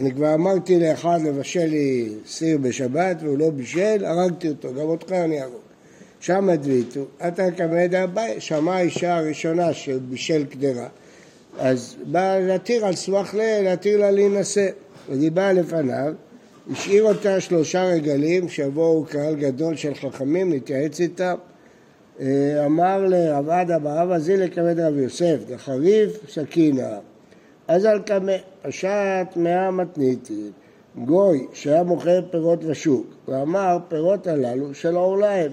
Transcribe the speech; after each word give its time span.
אני 0.00 0.14
כבר 0.14 0.34
אמרתי 0.34 0.80
לאחד 0.80 1.18
לבשל 1.24 1.66
לי 1.66 2.08
סיר 2.26 2.58
בשבת 2.58 3.16
והוא 3.20 3.38
לא 3.38 3.50
בישל, 3.50 4.04
הרגתי 4.04 4.48
אותו, 4.48 4.74
גם 4.74 4.80
אותך 4.80 5.12
אני 5.12 5.42
ארוג. 5.42 5.60
שם 6.20 6.48
הדביתו, 6.48 7.04
אתה 7.28 7.50
כמד 7.50 7.94
אביי, 7.94 8.40
שמעה 8.40 8.76
האישה 8.76 9.16
הראשונה 9.16 9.72
שבישל 9.72 10.44
קדרה. 10.44 10.88
אז 11.58 11.96
בא 12.04 12.38
להתיר 12.38 12.86
על 12.86 12.94
סמך 12.94 13.34
ל... 13.34 13.62
להתיר 13.62 14.00
לה 14.00 14.10
להינשא. 14.10 14.68
אז 15.12 15.22
היא 15.22 15.32
באה 15.32 15.52
לפניו, 15.52 16.12
השאיר 16.72 17.04
אותה 17.04 17.40
שלושה 17.40 17.84
רגלים, 17.84 18.48
שיבואו 18.48 19.04
קהל 19.04 19.34
גדול 19.34 19.76
של 19.76 19.94
חכמים 19.94 20.50
להתייעץ 20.50 21.00
איתם. 21.00 21.34
אה, 22.20 22.66
אמר 22.66 23.06
לרב 23.06 23.48
עדה 23.48 23.78
ברב 23.78 24.10
אזילי 24.10 24.50
כבד 24.50 24.80
רב 24.80 24.96
יוסף, 24.96 25.36
דחריף 25.48 26.30
סכינה. 26.32 26.98
אז 27.70 27.84
על 27.84 27.98
קמא, 27.98 28.32
פשט 28.62 29.36
מאה 29.36 29.70
מתניתין, 29.70 30.50
גוי 31.04 31.46
שהיה 31.52 31.82
מוכר 31.82 32.20
פירות 32.30 32.64
ושוק, 32.64 33.06
ואמר 33.28 33.78
פירות 33.88 34.26
הללו 34.26 34.74
של 34.74 34.96
העוליים, 34.96 35.50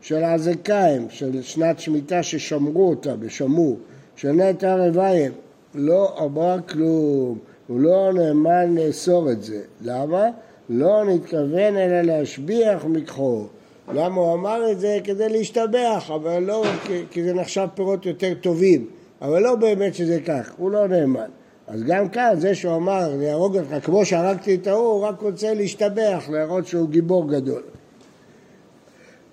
של 0.00 0.24
העזקיים, 0.24 1.06
של 1.10 1.42
שנת 1.42 1.78
שמיטה 1.78 2.22
ששמרו 2.22 2.88
אותה 2.88 3.16
בשמור, 3.16 3.78
של 4.16 4.32
נטע 4.32 4.76
רוויים, 4.76 5.32
לא 5.74 6.24
אמר 6.24 6.56
כלום, 6.68 7.38
הוא 7.66 7.80
לא 7.80 8.12
נאמן 8.12 8.74
לאסור 8.74 9.30
את 9.30 9.42
זה. 9.42 9.60
למה? 9.80 10.24
לא 10.68 11.04
נתכוון 11.04 11.76
אלא 11.76 12.00
להשביח 12.02 12.84
מקחו. 12.84 13.46
למה 13.92 14.20
הוא 14.20 14.34
אמר 14.34 14.72
את 14.72 14.80
זה? 14.80 14.98
כדי 15.04 15.28
להשתבח, 15.28 16.10
אבל 16.14 16.42
לא 16.42 16.64
כי 17.10 17.24
זה 17.24 17.34
נחשב 17.34 17.66
פירות 17.74 18.06
יותר 18.06 18.34
טובים, 18.40 18.86
אבל 19.22 19.42
לא 19.42 19.54
באמת 19.54 19.94
שזה 19.94 20.20
כך, 20.20 20.54
הוא 20.56 20.70
לא 20.70 20.88
נאמן. 20.88 21.30
אז 21.68 21.82
גם 21.82 22.08
כאן, 22.08 22.34
זה 22.38 22.54
שהוא 22.54 22.76
אמר, 22.76 23.14
אני 23.14 23.30
אהרוג 23.30 23.58
אותך 23.58 23.84
כמו 23.84 24.04
שהרגתי 24.04 24.54
את 24.54 24.66
ההוא, 24.66 24.86
הוא 24.86 25.02
רק 25.02 25.20
רוצה 25.20 25.54
להשתבח, 25.54 26.24
להראות 26.32 26.66
שהוא 26.66 26.88
גיבור 26.88 27.28
גדול. 27.28 27.62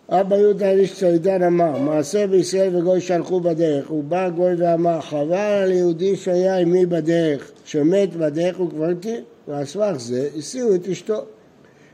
אבא 0.09 0.35
יהודה 0.35 0.71
איש 0.71 0.99
ציידן 0.99 1.43
אמר, 1.43 1.77
מעשה 1.77 2.27
בישראל 2.27 2.75
וגוי 2.75 3.02
שהלכו 3.02 3.39
בדרך, 3.39 3.88
הוא 3.88 4.03
בא 4.03 4.30
גוי 4.30 4.53
ואמר, 4.58 5.02
חבל 5.02 5.35
על 5.35 5.71
יהודי 5.71 6.16
שהיה 6.16 6.58
עמי 6.58 6.85
בדרך, 6.85 7.52
שמת 7.66 8.16
בדרך 8.16 8.59
וקברתי, 8.59 9.15
ועל 9.47 9.65
סמך 9.65 9.97
זה 9.97 10.30
הסירו 10.38 10.75
את 10.75 10.88
אשתו. 10.88 11.21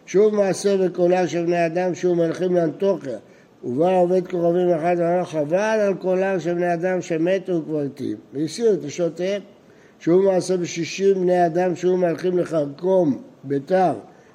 שוב 0.05 0.35
מעשה 0.35 0.75
וקולה 0.79 1.27
של 1.27 1.45
בני 1.45 1.65
אדם 1.65 1.95
שוב 1.95 2.17
מלכים 2.17 2.55
לאנטוכיה, 2.55 3.17
ובא 3.63 3.99
עובד 3.99 4.27
קרובים 4.27 4.69
אחד 4.69 4.95
ואמר, 4.97 5.25
חבל 5.25 5.55
על 5.55 5.93
קולם 5.93 6.39
של 6.39 6.53
בני 6.53 6.73
אדם 6.73 7.01
שמתו 7.01 7.53
וקברתים, 7.53 8.17
והסירו 8.33 8.73
את 8.73 8.85
אשתותיהם. 8.85 9.41
שוב 9.99 10.25
מעשה 10.25 10.57
בשישים 10.57 11.21
בני 11.21 11.45
אדם 11.45 11.75
שוב 11.75 11.99
מהלכים 11.99 12.37
לחרקום 12.37 13.21
ביתר 13.43 13.93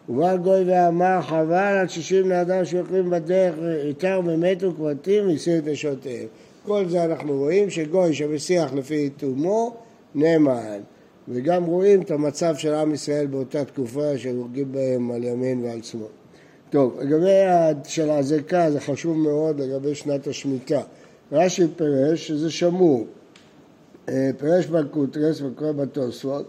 ובא 0.08 0.36
גוי 0.36 0.64
ואמר 0.66 1.22
חבל 1.22 1.54
על 1.54 1.88
שישים 1.88 2.24
בני 2.24 2.40
אדם 2.40 2.64
שהולכים 2.64 3.10
בדרך 3.10 3.54
עיקר 3.84 4.20
ומתו 4.24 4.72
כברתים 4.72 5.28
והסיר 5.28 5.58
את 5.58 5.66
נשותיהם. 5.66 6.26
כל 6.66 6.88
זה 6.88 7.04
אנחנו 7.04 7.38
רואים 7.38 7.70
שגוי 7.70 8.14
שמסיח 8.14 8.72
לפי 8.72 9.10
תומו 9.10 9.76
נאמן 10.14 10.80
וגם 11.28 11.64
רואים 11.64 12.02
את 12.02 12.10
המצב 12.10 12.56
של 12.56 12.74
עם 12.74 12.94
ישראל 12.94 13.26
באותה 13.26 13.64
תקופה 13.64 14.18
שהורגים 14.18 14.72
בהם 14.72 15.10
על 15.10 15.24
ימין 15.24 15.64
ועל 15.64 15.82
שמאל. 15.82 16.06
טוב, 16.70 17.00
לגבי 17.00 17.30
של 17.84 18.10
האזעקה 18.10 18.70
זה 18.70 18.80
חשוב 18.80 19.16
מאוד 19.16 19.60
לגבי 19.60 19.94
שנת 19.94 20.26
השמיטה. 20.26 20.80
רש"י 21.32 21.62
פירש 21.76 22.28
שזה 22.28 22.50
שמור 22.50 23.06
פרש 24.38 24.66
בקוטרס 24.66 25.40
וקורא 25.40 25.72
בתוספות, 25.72 26.46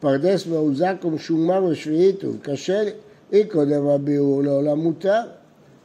פרדס 0.00 0.46
מעוזק 0.46 0.94
ומשומר 1.04 1.64
ושביעית 1.64 2.24
וקשה 2.24 2.82
אי 3.32 3.44
קודם 3.44 3.86
הביאור 3.86 4.42
לעולם 4.42 4.78
מותר. 4.78 5.20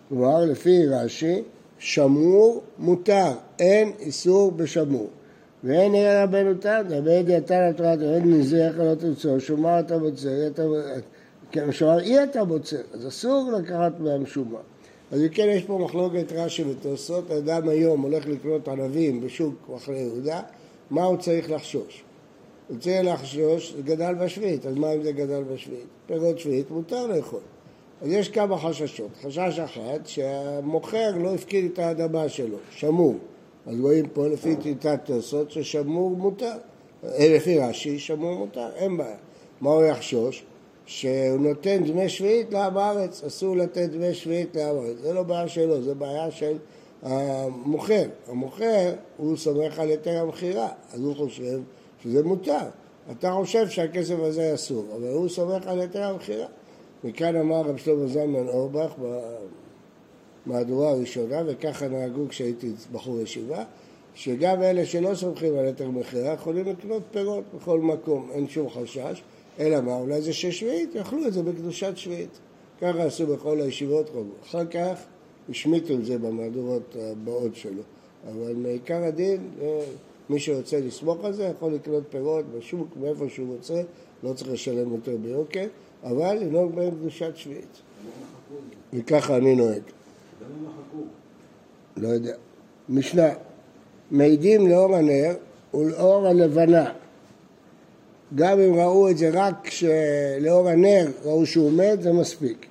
כלומר, 0.09 0.45
לפי 0.45 0.87
רש"י, 0.87 1.43
שמור 1.79 2.61
מותר, 2.79 3.31
אין 3.59 3.91
איסור 3.99 4.51
בשמור. 4.51 5.07
ואין 5.63 5.93
עיר 5.93 6.21
רבנו 6.23 6.53
תנא, 6.53 6.99
ואין 7.03 7.25
דיאתה 7.25 7.69
לתורת, 7.69 7.99
ואין 7.99 8.23
מזרח 8.23 8.75
לא 8.77 8.95
תרצו, 8.95 9.39
שומר 9.39 9.79
אתה 9.79 9.99
בוצר, 9.99 10.29
כן, 11.51 11.71
שומר 11.71 11.99
אי 11.99 12.23
אתה 12.23 12.43
בוצר, 12.45 12.77
אז 12.93 13.07
אסור 13.07 13.51
לקחת 13.57 13.99
מהמשומר. 13.99 14.59
אז 15.11 15.21
אם 15.21 15.27
כן, 15.27 15.47
יש 15.47 15.63
פה 15.63 15.77
מחלוקת 15.77 16.31
רש"י 16.31 16.63
ותוספות, 16.63 17.31
אדם 17.31 17.69
היום 17.69 18.01
הולך 18.01 18.27
לקנות 18.27 18.67
ענבים 18.67 19.21
בשוק 19.21 19.53
מחנה 19.69 19.97
יהודה, 19.97 20.41
מה 20.89 21.03
הוא 21.03 21.17
צריך 21.17 21.51
לחשוש? 21.51 22.03
הוא 22.69 22.77
צריך 22.79 23.01
לחשוש, 23.03 23.73
זה 23.75 23.81
גדל 23.81 24.13
בשביעית, 24.13 24.65
אז 24.65 24.75
מה 24.75 24.93
אם 24.93 25.03
זה 25.03 25.11
גדל 25.11 25.43
בשביעית? 25.53 25.85
פירות 26.07 26.39
שביעית 26.39 26.71
מותר 26.71 27.07
לאכול. 27.07 27.39
אז 28.01 28.11
יש 28.11 28.29
כמה 28.29 28.57
חששות. 28.57 29.09
חשש 29.21 29.59
אחד, 29.59 29.99
שהמוכר 30.05 31.17
לא 31.17 31.33
הפקיד 31.33 31.71
את 31.73 31.79
האדמה 31.79 32.29
שלו, 32.29 32.57
שמור. 32.71 33.15
אז 33.65 33.79
רואים 33.79 34.07
פה 34.13 34.27
לפי 34.27 34.55
טיוטת 34.55 34.99
תוספות 35.05 35.51
ששמור 35.51 36.09
מותר. 36.09 36.57
אה, 37.03 37.35
לפי 37.35 37.59
רש"י, 37.59 37.99
שמור 37.99 38.37
מותר, 38.37 38.69
אין 38.75 38.97
בעיה. 38.97 39.15
מה 39.61 39.69
הוא 39.69 39.83
יחשוש? 39.83 40.43
שהוא 40.85 41.39
נותן 41.39 41.83
דמי 41.83 42.09
שביעית 42.09 42.53
לעם 42.53 42.77
הארץ, 42.77 43.23
אסור 43.23 43.57
לתת 43.57 43.89
דמי 43.89 44.13
שביעית 44.13 44.55
לעם 44.55 44.75
הארץ. 44.75 44.97
זה 45.01 45.13
לא 45.13 45.23
בעיה 45.23 45.47
שלו, 45.47 45.81
זה 45.81 45.93
בעיה 45.93 46.31
של 46.31 46.57
המוכר. 47.03 48.03
המוכר, 48.27 48.93
הוא 49.17 49.37
סומך 49.37 49.79
על 49.79 49.89
היתר 49.89 50.21
המכירה, 50.21 50.69
אז 50.93 50.99
הוא 50.99 51.15
חושב 51.15 51.59
שזה 52.03 52.23
מותר. 52.23 52.67
אתה 53.11 53.31
חושב 53.31 53.69
שהכסף 53.69 54.15
הזה 54.19 54.53
אסור, 54.53 54.85
אבל 54.95 55.07
הוא 55.07 55.29
סומך 55.29 55.67
על 55.67 55.79
היתר 55.79 56.03
המכירה. 56.03 56.47
מכאן 57.03 57.35
אמר 57.35 57.61
רב 57.61 57.77
שלמה 57.77 58.07
זלמן 58.07 58.47
אורבך 58.47 58.93
במהדורה 60.45 60.89
הראשונה, 60.89 61.41
וככה 61.45 61.87
נהגו 61.87 62.27
כשהייתי 62.29 62.71
בחור 62.91 63.21
ישיבה, 63.21 63.63
שגם 64.15 64.61
אלה 64.61 64.85
שלא 64.85 65.15
סומכים 65.15 65.57
על 65.57 65.65
היתר 65.65 65.89
מכירה 65.89 66.33
יכולים 66.33 66.65
לקנות 66.65 67.03
פירות 67.11 67.43
בכל 67.55 67.79
מקום, 67.79 68.29
אין 68.31 68.47
שום 68.47 68.69
חשש, 68.69 69.21
אלא 69.59 69.81
מה, 69.81 69.95
אולי 69.95 70.21
זה 70.21 70.33
שש 70.33 70.59
שביעית, 70.59 70.95
יאכלו 70.95 71.27
את 71.27 71.33
זה 71.33 71.43
בקדושת 71.43 71.97
שביעית. 71.97 72.39
ככה 72.81 73.03
עשו 73.03 73.27
בכל 73.27 73.61
הישיבות. 73.61 74.09
אחר 74.43 74.65
כך 74.65 75.03
השמיטו 75.49 75.93
את 75.93 76.05
זה 76.05 76.17
במהדורות 76.17 76.95
הבאות 76.99 77.55
שלו. 77.55 77.81
אבל 78.31 78.53
מעיקר 78.53 79.03
הדין, 79.03 79.49
אה, 79.61 79.79
מי 80.29 80.39
שרוצה 80.39 80.79
לסמוך 80.79 81.25
על 81.25 81.33
זה 81.33 81.43
יכול 81.43 81.73
לקנות 81.73 82.03
פירות 82.09 82.45
בשוק, 82.57 82.87
מאיפה 83.01 83.29
שהוא 83.29 83.55
רוצה, 83.55 83.81
לא 84.23 84.33
צריך 84.33 84.51
לשלם 84.51 84.93
יותר 84.93 85.17
ביוקר, 85.17 85.67
אבל 86.03 86.33
לנהוג 86.33 86.75
בהם 86.75 86.91
קדושת 86.91 87.31
שביעית. 87.35 87.81
וככה 88.93 89.37
אני 89.37 89.55
נוהג. 89.55 89.81
לא 91.97 92.07
יודע. 92.07 92.33
משנה, 92.89 93.29
מעידים 94.11 94.67
לאור 94.67 94.95
הנר 94.95 95.33
ולאור 95.73 96.27
הלבנה. 96.27 96.91
גם 98.35 98.59
אם 98.59 98.73
ראו 98.75 99.09
את 99.09 99.17
זה 99.17 99.29
רק 99.33 99.67
לאור 100.39 100.69
הנר, 100.69 101.07
ראו 101.23 101.45
שהוא 101.45 101.71
מת, 101.71 102.01
זה 102.01 102.13
מספיק. 102.13 102.65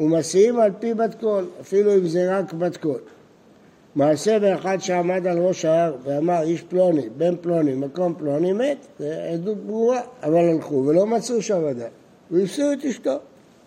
ומשיאים 0.00 0.60
על 0.60 0.70
פי 0.78 0.94
בת 0.94 1.14
קול, 1.20 1.44
אפילו 1.60 1.94
אם 1.94 2.06
זה 2.06 2.38
רק 2.38 2.52
בת 2.52 2.76
קול. 2.76 2.98
מעשה 3.94 4.38
באחד 4.38 4.78
שעמד 4.80 5.26
על 5.26 5.38
ראש 5.38 5.64
ההר 5.64 5.94
ואמר 6.04 6.42
איש 6.42 6.62
פלוני, 6.62 7.08
בן 7.16 7.36
פלוני, 7.40 7.74
ממקום 7.74 8.14
פלוני, 8.18 8.52
מת, 8.52 8.86
זה 8.98 9.30
עדות 9.32 9.56
ברורה, 9.56 10.00
אבל 10.22 10.48
הלכו 10.48 10.84
ולא 10.86 11.06
מצאו 11.06 11.42
שם 11.42 11.64
עדיין, 11.64 11.90
והשיאו 12.30 12.72
את 12.72 12.84
אשתו. 12.84 13.16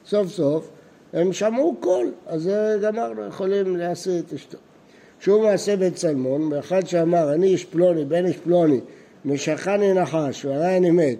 סוף 0.05 0.27
סוף 0.27 0.69
הם 1.13 1.33
שמעו 1.33 1.75
קול, 1.79 2.11
אז 2.25 2.49
גמרנו, 2.81 3.27
יכולים 3.27 3.77
להסיר 3.77 4.19
את 4.19 4.33
אשתו. 4.33 4.57
שוב 5.19 5.43
מעשה 5.43 5.75
בית 5.75 5.95
צלמון, 5.95 6.49
באחד 6.49 6.87
שאמר 6.87 7.33
אני 7.33 7.47
איש 7.47 7.65
פלוני, 7.65 8.05
בן 8.05 8.25
איש 8.25 8.37
פלוני, 8.37 8.79
משכני 9.25 9.93
נחש 9.93 10.45
והרי 10.45 10.77
אני 10.77 10.91
מת, 10.91 11.17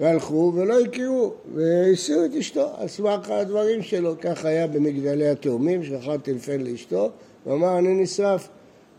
והלכו 0.00 0.52
ולא 0.54 0.80
הכירו, 0.80 1.34
והסיעו 1.54 2.24
את 2.24 2.34
אשתו 2.34 2.70
על 2.76 2.88
סמך 2.88 3.30
הדברים 3.30 3.82
שלו. 3.82 4.14
כך 4.20 4.44
היה 4.44 4.66
במגדלי 4.66 5.28
התאומים, 5.28 5.84
שאכל 5.84 6.18
טלפן 6.18 6.60
לאשתו, 6.60 7.10
ואמר 7.46 7.78
אני 7.78 7.94
נשרף, 8.02 8.48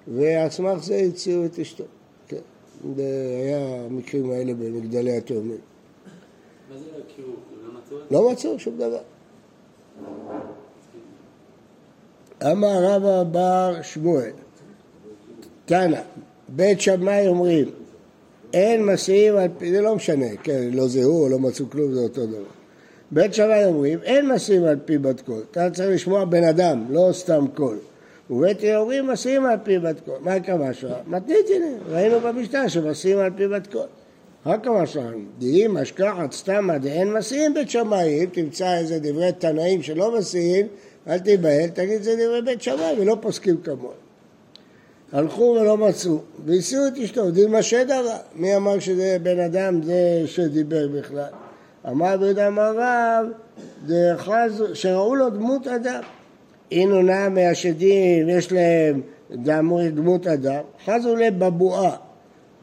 ועל 0.08 0.50
סמך 0.50 0.84
זה 0.84 0.96
הציעו 0.96 1.46
את 1.46 1.60
אשתו. 1.60 1.84
כן, 2.28 2.38
היה 2.96 3.86
המקרים 3.86 4.32
האלה 4.32 4.54
במגדלי 4.54 5.18
התאומים. 5.18 5.58
מה 6.70 6.78
זה 6.78 6.86
לא 6.94 7.04
הכירו? 7.14 7.34
לא, 8.12 8.24
לא 8.24 8.32
מצאו 8.32 8.60
שום 8.60 8.78
דבר. 8.78 9.02
אמר 12.52 12.84
רבה 12.84 13.24
בר 13.24 13.82
שמואל, 13.82 14.32
תנא, 15.66 16.02
בית 16.50 16.82
שמאי 16.82 17.28
אומרים 17.28 17.70
אין 18.54 18.86
משיאים 18.86 19.36
על 19.36 19.48
פי, 19.58 19.72
זה 19.72 19.82
לא 19.82 19.96
משנה, 19.96 20.26
כן, 20.44 20.70
לא 20.74 20.88
זהו 20.88 21.30
לא 21.30 21.40
מצאו 21.40 21.66
כלום, 21.70 21.94
זה 21.94 22.00
אותו 22.00 22.26
דבר. 22.26 22.44
בית 23.12 23.34
שמאי 23.34 23.66
אומרים, 23.66 24.00
אין 24.04 24.32
משיאים 24.32 24.64
על 24.64 24.78
פי 24.86 24.98
בת 24.98 25.22
קול, 25.22 25.42
אתה 25.52 25.70
צריך 25.70 25.90
לשמוע 25.90 26.26
בן 26.26 26.44
אדם, 26.44 26.86
לא 26.90 27.10
סתם 27.12 27.46
קול. 27.56 27.78
ובית 28.30 28.64
הלל 28.64 28.76
אומרים, 28.76 29.08
משיאים 29.08 29.46
על 29.46 29.58
פי 29.64 29.80
בת 29.80 30.00
קול. 30.06 30.16
מה 30.22 30.34
הכוונה 30.34 30.74
שלך? 30.74 30.92
מתניתין, 31.08 31.78
ראינו 31.90 32.20
במשנה 32.20 32.70
שמשיאים 32.70 33.18
על 33.18 33.32
פי 33.36 33.48
בת 33.48 33.68
קול. 33.68 33.88
רק 34.46 34.68
המשלן, 34.68 35.26
דהים 35.40 35.74
משכחת 35.74 36.32
סתמא 36.32 36.78
דאין 36.78 37.14
מסיעים 37.14 37.54
בית 37.54 37.70
שמאי, 37.70 38.24
אם 38.24 38.30
תמצא 38.32 38.78
איזה 38.78 39.00
דברי 39.00 39.32
תנאים 39.32 39.84
שלא 39.84 40.18
מסיעים, 40.18 40.68
אל 41.08 41.20
תיבהל, 41.20 41.68
תגיד 41.70 42.04
זה 42.04 42.16
דברי 42.16 42.42
בית 42.42 42.62
שמאי 42.62 42.96
ולא 43.00 43.18
פוסקים 43.22 43.58
כמוהם. 43.58 44.09
הלכו 45.14 45.58
ולא 45.62 45.78
מצאו, 45.78 46.20
והסיעו 46.46 46.88
את 46.88 46.98
אשתו, 46.98 47.32
דילמה 47.32 47.62
שדרה. 47.62 48.18
מי 48.36 48.56
אמר 48.56 48.80
שזה 48.80 49.18
בן 49.24 49.40
אדם 49.40 49.84
זה 49.84 50.24
שדיבר 50.26 50.88
בכלל? 50.88 51.30
אמר 51.88 52.18
ביהודה 52.18 52.48
אמר 52.48 52.78
רב, 52.78 53.26
שראו 54.74 55.16
לו 55.16 55.30
דמות 55.30 55.68
אדם. 55.68 56.02
הנה 56.72 57.02
נע 57.02 57.30
מהשדים, 57.30 58.30
יש 58.30 58.52
להם 58.52 59.02
דמות 59.96 60.28
אדם, 60.28 60.62
חזו 60.86 61.16
להם 61.16 61.40
בבואה, 61.40 61.96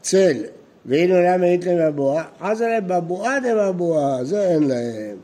צל, 0.01 0.37
והנה 0.85 1.21
נע 1.21 1.37
מאית 1.37 1.65
להם 1.65 1.91
בבואה, 1.91 2.23
חזו 2.41 2.67
להם 2.67 2.87
בבואה 2.87 3.37
דבבואה, 3.39 4.23
זה 4.23 4.47
אין 4.47 4.63
להם. 4.63 5.17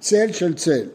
צל 0.00 0.32
של 0.32 0.54
צל. 0.54 0.86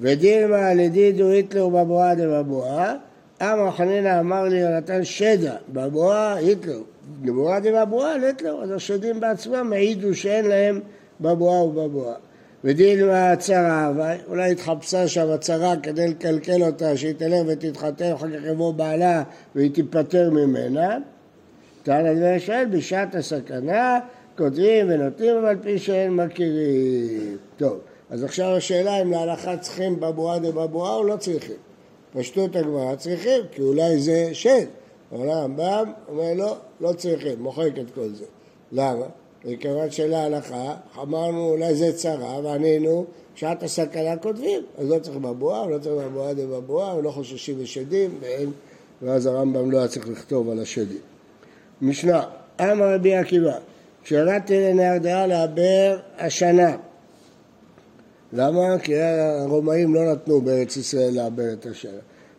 ודילמה 0.00 0.74
לדידו 0.74 1.28
היטלר 1.28 1.68
בבואה 1.68 2.14
דבבואה, 2.14 2.94
אמר 3.42 3.70
חנינא 3.70 4.20
אמר 4.20 4.42
לי 4.44 4.58
יונתן 4.58 5.04
שדע, 5.04 5.54
בבואה 5.72 6.34
היטלר, 6.34 6.80
בבואה 7.22 7.60
דבבואה 7.60 8.18
להיטלר, 8.18 8.62
אז 8.62 8.70
השדים 8.70 9.20
בעצמם 9.20 9.72
העידו 9.72 10.14
שאין 10.14 10.44
להם 10.44 10.80
בבואה 11.20 11.64
ובבואה. 11.64 12.14
ודילמה 12.64 13.32
הצרה, 13.32 13.92
אולי 14.28 14.52
התחפשה 14.52 15.08
שם 15.08 15.30
הצרה 15.30 15.76
כדי 15.82 16.08
לקלקל 16.08 16.62
אותה, 16.62 16.96
שהיא 16.96 17.14
תלך 17.14 17.40
ותתחתן, 17.46 18.12
אחר 18.12 18.26
כך 18.28 18.44
יבוא 18.44 18.74
בעלה 18.74 19.22
והיא 19.54 19.70
תיפטר 19.70 20.30
ממנה. 20.30 20.98
תנא 21.82 22.14
דבר 22.14 22.34
ישראל, 22.36 22.66
בשעת 22.70 23.14
הסכנה 23.14 23.98
כותבים 24.38 24.86
ונותנים, 24.88 25.36
אבל 25.36 25.56
פי 25.62 25.78
שאין 25.78 26.16
מכירים. 26.16 27.36
טוב, 27.56 27.78
אז 28.10 28.24
עכשיו 28.24 28.56
השאלה 28.56 29.02
אם 29.02 29.10
להלכה 29.10 29.56
צריכים 29.56 30.00
בבואה 30.00 30.38
דבבואה 30.38 30.94
או 30.94 31.04
לא 31.04 31.16
צריכים. 31.16 31.71
פשטות 32.14 32.56
הגמרא 32.56 32.96
צריכים, 32.96 33.42
כי 33.52 33.62
אולי 33.62 34.00
זה 34.00 34.28
שד. 34.32 34.66
אבל 35.12 35.30
הרמב"ם 35.30 35.92
אומר 36.08 36.34
לא, 36.36 36.56
לא 36.80 36.92
צריכים, 36.92 37.42
מוחק 37.42 37.70
את 37.80 37.94
כל 37.94 38.08
זה. 38.08 38.24
למה? 38.72 39.06
מכיוון 39.44 39.90
שלהלכה 39.90 40.74
אמרנו 41.02 41.50
אולי 41.50 41.74
זה 41.74 41.92
צרה 41.92 42.40
וענינו 42.44 43.04
שעת 43.34 43.62
הסכנה 43.62 44.16
כותבים, 44.16 44.62
אז 44.78 44.90
לא 44.90 44.98
צריך 44.98 45.16
בבואה, 45.16 45.66
לא 45.66 45.78
צריך 45.78 45.94
בבואה 46.06 46.34
דבבואה, 46.34 46.96
ולא 46.96 47.10
חוששים 47.10 47.60
לשדים, 47.60 48.18
ואין, 48.20 48.50
ואז 49.02 49.26
הרמב"ם 49.26 49.70
לא 49.70 49.78
היה 49.78 49.88
צריך 49.88 50.08
לכתוב 50.08 50.50
על 50.50 50.60
השדים. 50.60 51.00
משנה, 51.82 52.24
אמר 52.60 52.94
רבי 52.94 53.14
עקיבא, 53.14 53.58
כשירדתי 54.04 54.60
לנהרדעה 54.60 55.26
לעבר 55.26 55.98
השנה. 56.18 56.76
למה? 58.32 58.78
כי 58.78 58.94
הרומאים 58.96 59.94
לא 59.94 60.12
נתנו 60.12 60.40
בארץ 60.40 60.76
ישראל 60.76 61.10
לעבר 61.14 61.52
את 61.52 61.66
השנה. 61.66 61.90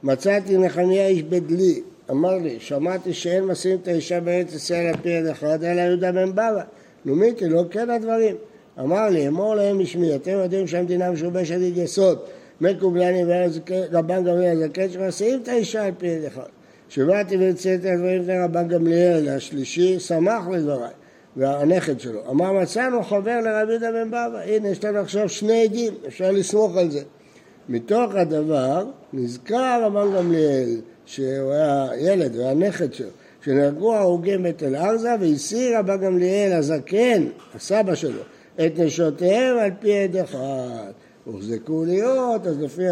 מצאתי 0.03 0.57
נחמיה 0.57 1.07
איש 1.07 1.23
בדלי, 1.23 1.81
אמר 2.11 2.37
לי, 2.37 2.59
שמעתי 2.59 3.13
שאין 3.13 3.43
משים 3.43 3.77
את 3.81 3.87
האישה 3.87 4.19
בארץ 4.19 4.53
ישראל 4.53 4.87
על 4.87 4.95
פי 5.01 5.09
יד 5.09 5.25
אחד, 5.25 5.63
אלא 5.63 5.81
יהודה 5.81 6.11
בן 6.11 6.31
בבא. 6.31 6.63
נו 7.05 7.15
מיקי, 7.15 7.49
לא 7.49 7.63
כן 7.71 7.89
הדברים. 7.89 8.35
אמר 8.79 9.09
לי, 9.09 9.27
אמור 9.27 9.55
להם 9.55 9.77
בשמי, 9.77 10.15
אתם 10.15 10.31
יודעים 10.31 10.67
שהמדינה 10.67 11.11
משובשת 11.11 11.57
יסוד, 11.75 12.19
מקובלני 12.61 13.23
ורבן 13.27 14.23
גמליאל 14.23 14.63
הזקן 14.63 14.89
שמסיעים 14.89 15.39
את 15.43 15.47
האישה 15.47 15.85
על 15.85 15.91
פי 15.97 16.07
יד 16.07 16.23
אחד. 16.23 16.47
שבאתי 16.89 17.37
והצאתי 17.37 17.75
את 17.75 17.93
הדברים 17.93 18.21
לפני 18.21 18.39
רבן 18.39 18.67
גמליאל 18.67 19.29
השלישי, 19.29 19.99
שמח 19.99 20.47
לדבריי, 20.47 20.89
והנכד 21.37 21.99
שלו. 21.99 22.19
אמר 22.29 22.51
מצאנו 22.53 23.03
חבר 23.03 23.39
לרבי 23.39 23.71
יהודה 23.71 23.91
בן 23.91 24.07
בבא, 24.07 24.39
הנה 24.45 24.69
יש 24.69 24.83
לנו 24.83 24.99
עכשיו 24.99 25.29
שני 25.29 25.63
עדים, 25.63 25.93
אפשר 26.07 26.31
לסמוך 26.31 26.77
על 26.77 26.91
זה. 26.91 27.01
מתוך 27.69 28.15
הדבר 28.15 28.85
נזכר 29.13 29.83
רבן 29.83 30.15
גמליאל, 30.17 30.81
שהוא 31.05 31.51
היה 31.51 31.87
ילד 31.97 32.35
והנכד 32.35 32.93
שלו, 32.93 33.09
שנהרגו 33.45 33.93
ההרוגים 33.93 34.43
בתל 34.43 34.75
ארזה 34.75 35.15
והסיר 35.19 35.79
רבן 35.79 35.97
גמליאל 35.97 36.51
הזקן, 36.53 37.25
הסבא 37.55 37.95
שלו, 37.95 38.21
את 38.55 38.79
נשותיהם 38.79 39.57
על 39.57 39.71
פי 39.79 39.99
עד 39.99 40.17
אחד. 40.17 40.91
הוחזקו 41.25 41.85
להיות, 41.85 42.47
אז 42.47 42.59
לפי 42.61 42.83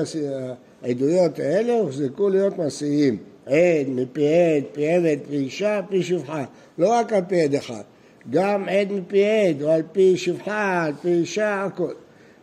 העדויות 0.83 1.39
האלה 1.39 1.73
הוחזקו 1.73 2.29
להיות 2.29 2.57
מעשיים. 2.57 3.17
עד 3.45 3.87
מפי 3.87 4.27
עד, 4.27 4.63
פי 4.71 4.87
עבד, 4.87 5.17
פי 5.29 5.35
אישה, 5.35 5.81
פי 5.89 6.03
שפחה. 6.03 6.45
לא 6.77 6.89
רק 6.89 7.13
על 7.13 7.21
פי 7.27 7.41
עד 7.41 7.55
אחד, 7.55 7.81
גם 8.29 8.69
עד 8.69 8.91
מפי 8.91 9.25
עד, 9.25 9.61
או 9.61 9.71
על 9.71 9.81
פי 9.91 10.17
שפחה, 10.17 10.83
על 10.83 10.93
פי 11.01 11.09
אישה, 11.09 11.63
הכל. 11.63 11.91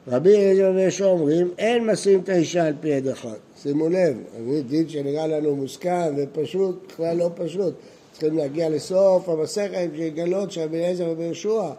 רבי 0.08 0.36
אליעזר 0.36 0.72
ויש 0.74 1.02
אומרים, 1.02 1.50
אין 1.58 1.86
משים 1.86 2.20
את 2.20 2.28
האישה 2.28 2.66
על 2.66 2.74
פי 2.80 2.94
עד 2.94 3.08
אחד. 3.08 3.36
שימו 3.62 3.88
לב, 3.88 4.16
זה 4.48 4.62
דין 4.62 4.88
שנראה 4.88 5.26
לנו 5.26 5.56
מוסכם 5.56 6.14
ופשוט, 6.16 6.92
בכלל 6.92 7.16
לא 7.16 7.30
פשוט. 7.34 7.74
צריכים 8.12 8.38
להגיע 8.38 8.68
לסוף 8.68 9.28
המסכת 9.28 9.88
לגלות 9.94 10.52
שרבי 10.52 10.76
אליעזר 10.76 11.14
ויהושע, 11.18 11.70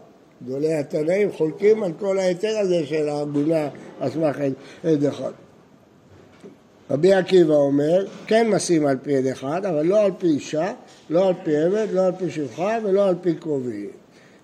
גדולי 0.43 0.73
התנאים, 0.73 1.31
חולקים 1.31 1.83
על 1.83 1.91
כל 1.99 2.19
ההיתר 2.19 2.57
הזה 2.59 2.85
של 2.85 3.09
העגונה 3.09 3.69
על 3.99 4.09
סמך 4.09 4.37
עד 4.83 5.05
אחד. 5.05 5.31
רבי 6.91 7.13
עקיבא 7.13 7.53
אומר, 7.53 8.05
כן 8.27 8.49
משים 8.49 8.85
על 8.85 8.97
פי 9.01 9.17
עד 9.17 9.25
אחד, 9.25 9.65
אבל 9.65 9.85
לא 9.85 9.99
על 9.99 10.11
פי 10.17 10.27
אישה, 10.27 10.73
לא 11.09 11.27
על 11.27 11.33
פי 11.43 11.57
עבד, 11.57 11.87
לא 11.93 12.05
על 12.05 12.11
פי 12.17 12.29
שפחה 12.29 12.77
ולא 12.83 13.07
על 13.07 13.15
פי 13.21 13.33
קרובים. 13.33 13.89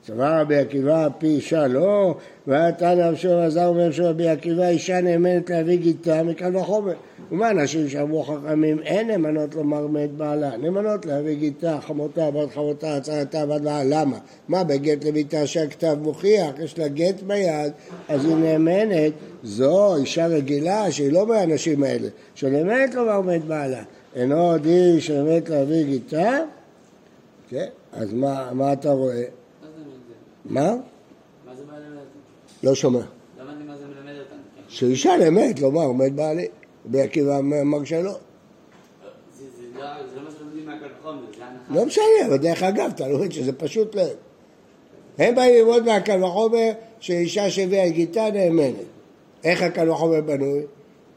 סבר 0.07 0.39
רבי 0.39 0.57
עקיבא 0.57 1.07
פי 1.17 1.27
אישה 1.27 1.67
לא, 1.67 2.15
והיה 2.47 2.71
תנא 2.71 3.01
רב 3.01 3.15
שמעון 3.15 3.43
עזר 3.43 3.65
אומר 3.65 3.91
שרבי 3.91 4.29
עקיבא 4.29 4.67
אישה 4.67 5.01
נאמנת 5.01 5.49
להביא 5.49 5.77
גיטה 5.77 6.23
מקל 6.23 6.57
וחומר. 6.57 6.93
ומה 7.31 7.51
אנשים 7.51 7.89
שאמרו 7.89 8.23
חכמים 8.23 8.79
אין 8.79 9.07
נאמנות 9.07 9.55
לומר 9.55 9.87
מת 9.87 10.11
בעלה, 10.11 10.57
נאמנות 10.57 11.05
להביא 11.05 11.35
גיטה, 11.35 11.77
חמותה, 11.81 12.31
בת 12.31 12.53
חמותה, 12.53 12.95
הצעתה, 12.95 13.45
בת 13.45 13.61
בעלה, 13.61 13.83
למה? 13.83 14.17
מה 14.47 14.63
בגט 14.63 15.05
לביתה 15.05 15.47
שהכתב 15.47 15.97
מוכיח, 16.01 16.59
יש 16.59 16.79
לה 16.79 16.87
גט 16.87 17.21
ביד, 17.21 17.71
אז 18.09 18.25
היא 18.25 18.35
נאמנת, 18.35 19.13
זו 19.43 19.95
אישה 19.95 20.27
רגילה 20.27 20.91
שהיא 20.91 21.11
לא 21.11 21.27
מהאנשים 21.27 21.83
האלה, 21.83 22.07
שנאמנת 22.35 22.95
לומר 22.95 23.21
מת 23.21 23.45
בעלה. 23.45 23.83
אינו 24.15 24.55
איש 24.65 25.07
שנאמנת 25.07 25.49
להביא 25.49 25.85
גיטה, 25.85 26.39
כן, 27.49 27.67
אז 27.91 28.13
מה, 28.13 28.53
מה 28.53 28.73
אתה 28.73 28.91
רואה? 28.91 29.23
מה? 30.45 30.75
מה 31.45 31.55
זה 31.55 31.63
מלמד? 31.65 32.03
לא 32.63 32.75
שומע. 32.75 32.99
למה 33.39 33.55
זה 33.57 33.63
מה 33.63 33.77
זה 33.77 33.85
מלמד 33.85 34.19
אותנו? 34.19 34.39
שאישה 34.67 35.17
נאמת 35.17 35.59
לומר 35.59 35.81
עומד 35.81 36.15
בעלי. 36.15 36.47
רבי 36.85 37.01
עקיבא 37.01 37.39
אמר 37.39 37.83
שלא. 37.83 38.01
לא 38.01 38.11
לא 39.75 40.21
מה. 40.65 40.75
לא 41.69 41.85
משנה, 41.85 42.03
אבל 42.27 42.37
דרך 42.37 42.63
אגב, 42.63 42.91
לומד 43.09 43.31
שזה 43.31 43.53
פשוט 43.53 43.95
להם. 43.95 44.15
הם 45.17 45.35
באים 45.35 45.55
ללמוד 45.55 45.85
מהקל 45.85 46.23
וחומר 46.23 46.71
שאישה 46.99 47.49
שהביאה 47.49 47.89
גיטה 47.89 48.29
נאמנת. 48.33 48.75
איך 49.43 49.61
הקל 49.61 49.89
וחומר 49.89 50.21
בנוי? 50.21 50.63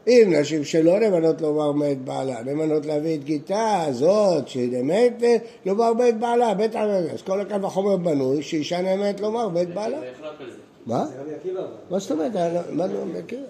אם 0.09 0.33
נשים 0.39 0.63
שלא 0.63 0.99
נאמנות 0.99 1.41
לומר 1.41 1.71
מת 1.71 1.97
בעלה, 1.97 2.43
נאמנות 2.43 2.85
להביא 2.85 3.15
את 3.15 3.23
גיטה 3.23 3.83
הזאת 3.87 4.47
שנאמנת 4.47 5.23
לומר 5.65 5.93
מת 5.93 6.19
בעלה, 6.19 6.53
בית 6.53 6.75
עמד. 6.75 7.03
אז 7.13 7.21
כל 7.21 7.41
הקל 7.41 7.65
וחומר 7.65 7.97
בנוי 7.97 8.43
שאישה 8.43 8.81
נאמנת 8.81 9.19
לומר 9.19 9.49
מת 9.49 9.73
בעלה. 9.73 9.99
זה 9.99 10.05
זה. 10.39 10.57
מה? 10.85 11.05
זה 11.05 11.21
רבי. 11.21 11.59
מה 11.89 11.99
זאת 11.99 12.11
אומרת? 12.11 12.31
מה 12.71 12.87
לא 12.87 13.05
מכיר? 13.05 13.43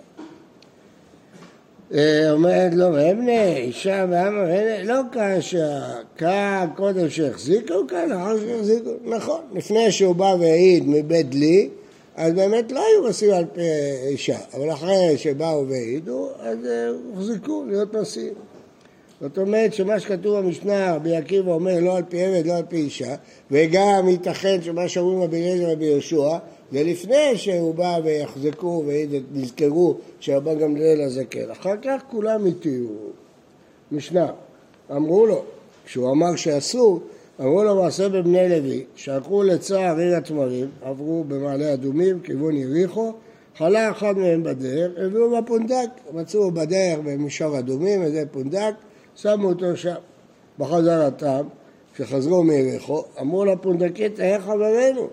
אה, 1.94 2.32
אומרת 2.32 2.74
לו, 2.74 2.94
ואבנה, 2.94 3.56
אישה 3.56 4.06
ואמר, 4.10 4.46
לא 4.84 5.01
כאשר, 5.12 5.80
כאן 6.18 6.68
קודם 6.75 7.10
שהחזיקו 7.10 7.88
כאן, 7.88 8.12
אחר 8.12 8.39
שהחזיקו, 8.39 8.89
נכון, 9.04 9.42
לפני 9.54 9.92
שהוא 9.92 10.16
בא 10.16 10.36
והעיד 10.39 10.84
מבית 10.88 11.36
לי, 11.36 11.70
אז 12.20 12.34
באמת 12.34 12.72
לא 12.72 12.86
היו 12.86 13.10
נשיאים 13.10 13.34
על 13.34 13.46
פי 13.54 13.62
אישה, 14.08 14.38
אבל 14.54 14.72
אחרי 14.72 15.18
שבאו 15.18 15.68
והעידו, 15.68 16.30
אז 16.40 16.58
אה, 16.66 16.88
הוחזקו 17.10 17.64
להיות 17.68 17.96
נשיאים. 17.96 18.34
זאת 19.22 19.38
אומרת 19.38 19.74
שמה 19.74 20.00
שכתוב 20.00 20.38
במשנה, 20.40 20.96
רבי 20.96 21.16
עקיבא 21.16 21.52
אומר 21.52 21.80
לא 21.80 21.98
על 21.98 22.04
פי 22.10 22.24
עבד, 22.24 22.48
לא 22.48 22.54
על 22.54 22.64
פי 22.70 22.76
אישה, 22.76 23.16
וגם 23.52 24.10
ייתכן 24.10 24.62
שמה 24.62 24.88
שאומרים 24.88 25.22
רבי 25.22 25.38
אליעזר 25.38 25.68
ורבי 25.70 25.86
יהושע, 25.86 26.38
זה 26.72 26.84
לפני 26.84 27.38
שהוא 27.38 27.76
בא 27.76 28.00
ויחזקו 28.04 28.84
ונזכרו 28.88 29.96
שרבן 30.20 30.60
גמליאל 30.60 31.02
הזקן. 31.02 31.52
אחר 31.52 31.76
כך 31.82 32.02
כולם 32.12 32.46
התירו. 32.46 32.96
משנה, 33.92 34.32
אמרו 34.92 35.26
לו, 35.26 35.44
כשהוא 35.86 36.12
אמר 36.12 36.36
שאסור, 36.36 37.00
אמרו 37.39 37.63
לו 37.63 37.75
מעשה 37.84 38.10
בבני 38.10 38.50
לוי, 38.50 38.84
שהלכו 38.96 39.43
לצער 39.43 39.98
עיר 39.98 40.15
התמרים, 40.15 40.67
עברו 40.81 41.24
במעלה 41.27 41.74
אדומים, 41.74 42.19
כיוון 42.19 42.58
יריחו, 42.58 43.13
חלה 43.58 43.91
אחד 43.91 44.17
מהם 44.17 44.43
בדרך, 44.43 44.91
הביאו 44.98 45.41
בפונדק, 45.41 45.89
מצאו 46.13 46.51
בדרך 46.51 47.00
במישור 47.03 47.60
אדומים, 47.60 48.01
איזה 48.01 48.24
פונדק, 48.31 48.74
שמו 49.15 49.48
אותו 49.48 49.77
שם. 49.77 49.96
בחזרתם, 50.60 51.41
כשחזרו 51.96 52.43
מיריחו, 52.43 53.03
אמרו 53.22 53.46
לפונדקית, 53.46 54.19
היה 54.19 54.41
חברנו, 54.41 55.08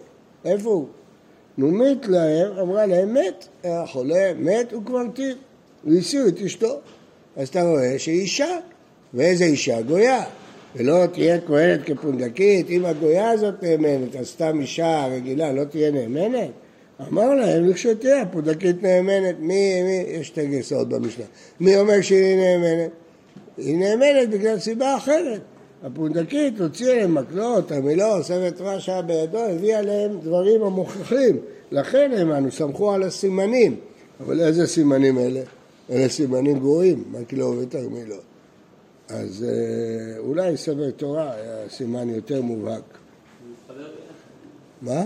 איפה 0.45 0.69
הוא? 0.69 0.87
נו 1.59 1.71
מת 1.71 2.09
להם, 2.09 2.53
אמרה 2.59 2.87
להם 2.87 3.15
מת, 3.15 3.49
היה 3.63 3.87
חולה, 3.87 4.33
מת, 4.39 4.73
הוא 4.73 4.83
כבר 4.87 5.03
טיב, 5.15 5.37
והסיעו 5.85 6.29
את 6.29 6.41
אשתו. 6.41 6.81
אז 7.37 7.49
אתה 7.49 7.63
רואה 7.63 7.99
שהיא 7.99 8.21
אישה, 8.21 8.59
ואיזה 9.15 9.45
אישה? 9.45 9.83
גויה. 9.83 10.25
ולא 10.77 11.07
תהיה 11.13 11.41
כהנת 11.41 11.81
כפונדקית, 11.85 12.71
אם 12.71 12.85
הגויה 12.85 13.31
הזאת 13.31 13.63
נאמנת, 13.63 14.17
אז 14.17 14.27
סתם 14.27 14.61
אישה 14.61 15.07
רגילה 15.07 15.53
לא 15.53 15.65
תהיה 15.65 15.91
נאמנת? 15.91 16.51
אמר 17.09 17.35
להם, 17.35 17.69
לכשתהיה, 17.69 18.23
הפונדקית 18.23 18.83
נאמנת, 18.83 19.35
מי, 19.39 19.83
מי, 19.83 20.05
יש 20.09 20.27
שתי 20.27 20.47
גרסאות 20.47 20.89
במשנה, 20.89 21.25
מי 21.61 21.77
אומר 21.77 22.01
שהיא 22.01 22.37
נאמנת? 22.37 22.91
היא 23.59 23.77
נאמנת 23.77 24.31
בגלל 24.31 24.59
סיבה 24.59 24.97
אחרת. 24.97 25.41
הפונדקית 25.83 26.61
הוציאה 26.61 26.95
להם 26.95 27.15
מקלות, 27.15 27.73
המילון, 27.73 28.23
סרט 28.23 28.61
שהיה 28.79 29.03
בידו, 29.03 29.39
הביאה 29.39 29.83
להם 29.83 30.19
דברים 30.23 30.63
המוכחים. 30.63 31.37
לכן 31.71 32.11
הם 32.17 32.33
אנו 32.33 32.53
סמכו 32.53 32.93
על 32.93 33.03
הסימנים. 33.03 33.77
אבל 34.21 34.41
איזה 34.41 34.67
סימנים 34.67 35.19
אלה? 35.19 35.41
אלה 35.91 36.09
סימנים 36.09 36.59
גרועים, 36.59 37.05
מקלו 37.11 37.55
ותרמילו. 37.59 38.17
אז 39.09 39.45
אה, 39.49 40.19
אולי 40.19 40.57
ספר 40.57 40.91
תורה 40.97 41.33
היה 41.33 41.69
סימן 41.69 42.09
יותר 42.09 42.43
מובהק. 42.43 42.83
מה? 44.83 45.03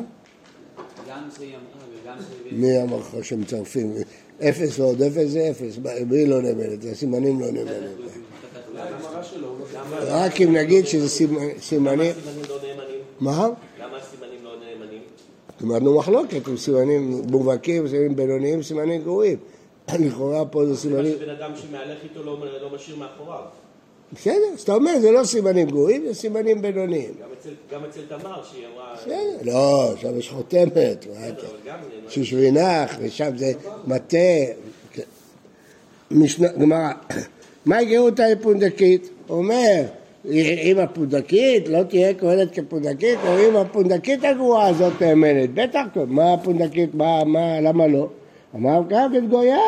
גם 1.08 1.28
שהיא 1.36 1.48
אמרה 1.48 1.86
וגם 2.04 2.16
שהיא... 2.44 2.58
מי 2.58 2.82
אמר 2.82 2.96
לך 2.98 3.24
שמצרפים? 3.24 3.94
אפס 4.42 4.78
ועוד 4.78 5.02
אפס 5.02 5.28
זה 5.28 5.50
אפס, 5.50 5.78
מי 6.06 6.26
לא 6.26 6.42
נאמנת? 6.42 6.84
הסימנים 6.92 7.40
לא 7.40 7.46
לא 7.52 7.60
רק 10.08 10.40
אם 10.40 10.56
נגיד 10.56 10.86
שזה 10.86 11.08
סימ- 11.08 11.60
סימנים... 11.60 12.12
סימנים 12.12 12.44
לא 12.48 12.56
נאמנים? 12.62 13.00
מה? 13.20 13.48
למה 13.80 13.96
הסימנים 13.96 14.44
לא 14.44 14.50
נאמנים? 14.60 15.02
למדנו 15.60 15.98
מחלוקת 15.98 16.48
עם 16.48 16.56
סימנים 16.56 17.22
מובהקים, 17.30 17.88
סימנים 17.88 18.16
בינוניים, 18.16 18.62
סימנים 18.62 19.02
גרועים. 19.02 19.38
לכאורה 20.00 20.44
פה 20.46 20.64
זה 20.64 20.70
מה 20.70 20.76
סימנים... 20.76 21.12
שבן 21.18 21.30
אדם 21.30 21.50
שמהלך 21.56 21.98
איתו 22.04 22.22
לא 22.22 22.38
לא 22.62 22.70
משאיר 22.74 22.96
מאחוריו. 22.96 23.42
בסדר, 24.12 24.34
אז 24.54 24.60
אתה 24.60 24.74
אומר, 24.74 24.98
זה 25.00 25.10
לא 25.10 25.24
סימנים 25.24 25.68
גרועים, 25.70 26.04
זה 26.06 26.14
סימנים 26.14 26.62
בינוניים. 26.62 27.10
גם 27.22 27.28
אצל- 27.40 28.00
גם 28.08 28.18
תמר, 28.18 28.42
שהיא 28.44 28.64
אמרה... 28.74 28.94
בסדר, 28.96 29.52
לא, 29.52 29.92
שם 30.00 30.18
יש 30.18 30.30
חותמת, 30.30 31.06
גם... 31.66 31.74
שושבינך, 32.08 32.96
ושם 33.00 33.30
זה 33.36 33.52
מטה. 33.86 34.16
כן. 34.92 35.02
גמרא, 36.60 36.92
מה 37.66 37.82
יגרו 37.82 38.04
אותה 38.06 38.28
לפונדקית? 38.28 39.10
אומר, 39.28 39.82
אם 40.24 40.78
הפונדקית 40.78 41.68
לא 41.68 41.82
תהיה 41.82 42.14
כהנת 42.14 42.54
כפונדקית, 42.58 43.18
או 43.26 43.48
אם 43.48 43.56
הפונדקית 43.56 44.24
הגרועה 44.24 44.68
הזאת 44.68 45.02
נאמנת, 45.02 45.54
בטח, 45.54 45.80
מה 46.06 46.32
הפונדקית, 46.34 46.94
מה, 46.94 47.24
מה, 47.24 47.60
למה 47.60 47.86
לא? 47.86 48.08
אמר 48.54 48.80
כך 48.90 49.02
את 49.18 49.28
גויה 49.30 49.58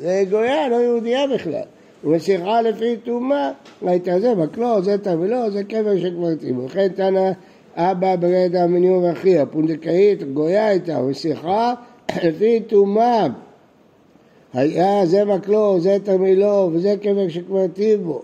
זה 0.00 0.22
גויה, 0.30 0.68
לא 0.68 0.76
יהודייה 0.76 1.26
בכלל. 1.26 1.62
ומשיחה 2.04 2.62
לפי 2.62 2.96
טומאה, 2.96 3.50
ראית 3.82 4.08
זה 4.20 4.34
מקלו, 4.34 4.82
זה 4.82 4.98
תבלו, 4.98 5.50
זה 5.50 5.64
קבר 5.64 5.98
שכבר 5.98 6.34
טיבו. 6.34 6.64
וכן 6.64 6.88
תנא 6.88 7.30
אבא 7.76 8.16
ברד 8.16 8.56
המניעו 8.56 9.02
ואחי, 9.02 9.38
הפונדקאית 9.38 10.22
גויה 10.32 10.66
הייתה, 10.66 10.98
ומשיחה 10.98 11.74
לפי 12.22 12.60
טומאה. 12.60 13.26
היה 14.52 15.06
זה 15.06 15.24
מקלו, 15.24 15.80
זה 15.80 15.96
תרמילו, 16.04 16.70
וזה 16.72 16.94
קבר 17.02 17.28
שכבר 17.28 17.66
טיבו. 17.66 18.22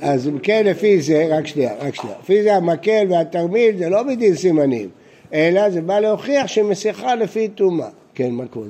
אז 0.00 0.28
אם 0.28 0.38
כן, 0.38 0.66
לפי 0.66 1.00
זה, 1.00 1.26
רק 1.30 1.46
שנייה, 1.46 1.74
רק 1.80 1.94
שנייה. 1.94 2.16
לפי 2.20 2.42
זה 2.42 2.54
המקל 2.54 3.06
והתרמיל 3.10 3.76
זה 3.78 3.88
לא 3.88 4.02
בדין 4.02 4.34
סימנים, 4.34 4.88
אלא 5.32 5.70
זה 5.70 5.80
בא 5.80 6.00
להוכיח 6.00 6.46
שמשיחה 6.46 7.14
לפי 7.14 7.48
טומאה. 7.48 7.88
כן, 8.14 8.30
מה 8.30 8.46
קורה? 8.46 8.66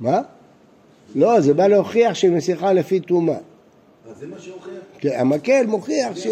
מה? 0.00 0.20
לא, 1.14 1.40
זה 1.40 1.54
בא 1.54 1.66
להוכיח 1.66 2.14
שהיא 2.14 2.30
משיחה 2.30 2.72
לפי 2.72 3.00
טומאה. 3.00 3.34
אז 3.34 4.18
זה 4.20 4.26
מה 4.26 4.36
שהוכיח? 4.38 4.74
כן, 4.98 5.16
המקל 5.18 5.66
מוכיח 5.66 6.16
ש... 6.16 6.26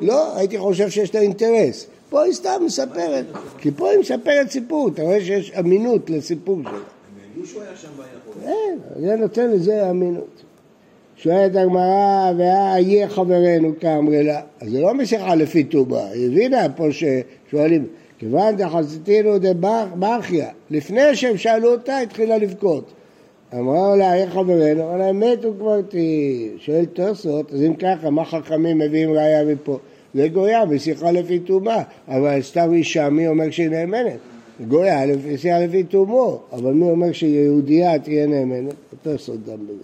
לא, 0.00 0.36
הייתי 0.36 0.58
חושב 0.58 0.90
שיש 0.90 1.14
לה 1.14 1.20
אינטרס. 1.20 1.86
פה 2.10 2.22
היא 2.22 2.32
סתם 2.32 2.62
מספרת, 2.64 3.24
כי 3.58 3.70
פה 3.70 3.90
היא 3.90 3.98
מספרת 3.98 4.50
סיפור, 4.50 4.88
אתה 4.88 5.02
רואה 5.02 5.20
שיש 5.20 5.52
אמינות 5.58 6.10
לסיפור 6.10 6.58
שלה. 6.62 6.70
הם 6.70 7.46
שהוא 7.46 7.62
היה 7.62 7.76
שם 7.76 7.88
חולה. 8.32 8.52
אין, 8.52 8.78
זה 9.00 9.16
נותן 9.16 9.50
לזה 9.50 9.90
אמינות. 9.90 10.42
שואלת 11.16 11.56
הגמרא, 11.56 12.32
והיה 12.38 13.08
חברנו 13.08 13.72
כאמרי 13.80 14.24
לה. 14.24 14.40
אז 14.60 14.70
זה 14.70 14.80
לא 14.80 14.94
משיכה 14.94 15.34
לפי 15.34 15.64
טומאה, 15.64 16.10
היא 16.10 16.26
הבינה 16.26 16.66
פה 16.76 16.86
ששואלים, 16.90 17.86
כיוון 18.18 18.56
דחסיתינו 18.56 19.38
דברכיה, 19.38 20.48
לפני 20.70 21.16
שהם 21.16 21.36
שאלו 21.36 21.72
אותה, 21.72 21.98
התחילה 21.98 22.38
לבכות. 22.38 22.92
אמרה 23.54 23.96
לה, 23.96 24.10
היה 24.10 24.30
חברנו, 24.30 24.82
אמרה 24.82 24.96
להם, 24.96 25.20
מתו 25.20 25.52
כבר 25.58 25.80
תהי. 25.80 26.48
שואל 26.58 26.84
תוספות, 26.84 27.52
אז 27.52 27.62
אם 27.62 27.74
ככה, 27.74 28.10
מה 28.10 28.24
חכמים 28.24 28.78
מביאים 28.78 29.10
ראיה 29.12 29.44
מפה? 29.44 29.78
זה 30.14 30.28
גויה, 30.28 30.64
מסיחה 30.64 31.10
לפי 31.10 31.38
תומה, 31.38 31.82
אבל 32.08 32.42
סתם 32.42 32.72
אישה, 32.72 33.08
מי 33.08 33.28
אומר 33.28 33.50
שהיא 33.50 33.68
נאמנת? 33.68 34.18
גויה, 34.68 35.00
מסיחה 35.32 35.58
לפי 35.58 35.84
תומו, 35.84 36.38
אבל 36.52 36.72
מי 36.72 36.90
אומר 36.90 37.12
שיהודייה 37.12 37.98
תהיה 37.98 38.26
נאמנת? 38.26 38.74
תוספות 39.02 39.46
גם 39.46 39.66
בזה. 39.66 39.82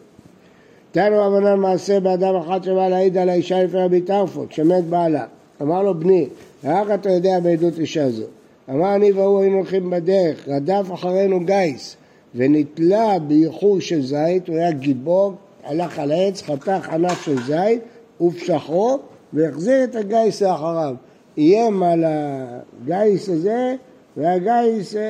תנו 0.92 1.16
רבנן 1.22 1.58
מעשה 1.58 2.00
באדם 2.00 2.36
אחד 2.36 2.64
שבא 2.64 2.88
להעיד 2.88 3.18
על 3.18 3.28
האישה 3.28 3.62
לפני 3.62 3.80
רבי 3.80 4.00
טרפון, 4.00 4.46
כשמת 4.46 4.84
בעלה. 4.84 5.26
אמר 5.62 5.82
לו, 5.82 5.94
בני, 5.94 6.26
היאך 6.64 6.90
אתה 6.94 7.10
יודע 7.10 7.40
בעדות 7.40 7.78
אישה 7.78 8.10
זו. 8.10 8.24
אמר 8.70 8.94
אני 8.94 9.12
והוא 9.12 9.40
היינו 9.40 9.56
הולכים 9.56 9.90
בדרך, 9.90 10.48
רדף 10.48 10.86
אחרינו 10.94 11.40
גייס, 11.40 11.96
ונתלה 12.34 13.18
בייחור 13.18 13.80
של 13.80 14.02
זית, 14.02 14.48
הוא 14.48 14.56
היה 14.56 14.72
גיבור, 14.72 15.34
הלך 15.64 15.98
על 15.98 16.12
העץ, 16.12 16.42
חתך 16.42 16.88
ענף 16.92 17.24
של 17.24 17.42
זית, 17.42 17.82
ופשחו, 18.20 18.98
והחזיר 19.32 19.84
את 19.84 19.96
הגיס 19.96 20.42
לאחריו. 20.42 20.94
איים 21.38 21.82
על 21.82 22.04
הגיס 22.04 23.28
הזה, 23.28 23.74
והגיס 24.16 24.96
אה, 24.96 25.02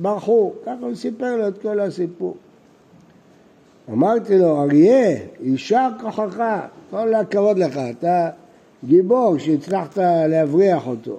ברחו. 0.00 0.52
ככה 0.66 0.86
הוא 0.86 0.94
סיפר 0.94 1.36
לו 1.36 1.48
את 1.48 1.58
כל 1.62 1.80
הסיפור. 1.80 2.36
אמרתי 3.92 4.38
לו, 4.38 4.62
אריה, 4.62 5.16
יישר 5.40 5.88
כוחך, 6.00 6.42
כל 6.90 7.14
הכבוד 7.14 7.58
לך, 7.58 7.78
אתה 7.90 8.30
גיבור 8.84 9.38
שהצלחת 9.38 9.98
להבריח 10.28 10.86
אותו. 10.86 11.18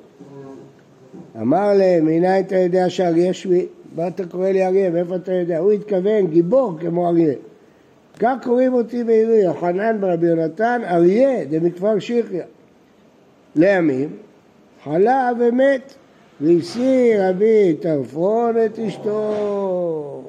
אמר 1.42 1.74
להם, 1.74 2.06
מניין 2.06 2.44
אתה 2.46 2.56
יודע 2.56 2.90
שאריה 2.90 3.34
שמי? 3.34 3.66
מה 3.96 4.08
אתה 4.08 4.25
קורא 4.25 4.50
לי 4.50 4.65
אריה, 4.65 4.89
מאיפה 4.89 5.15
אתה 5.15 5.34
יודע? 5.34 5.58
הוא 5.58 5.72
התכוון 5.72 6.27
גיבור 6.27 6.74
כמו 6.79 7.10
אריה. 7.10 7.34
כך 8.19 8.36
קוראים 8.43 8.74
אותי 8.74 9.03
בעירי, 9.03 9.38
יוחנן 9.38 10.01
ברבי 10.01 10.27
יונתן, 10.27 10.81
אריה, 10.86 11.46
דמכפר 11.46 12.00
שיחיה. 12.00 12.46
לימים, 13.55 14.10
חלה 14.84 15.31
ומת, 15.39 15.93
והשיא 16.41 17.15
רבי 17.19 17.75
טרפון 17.81 18.55
את 18.65 18.79
אשתו. 18.79 20.24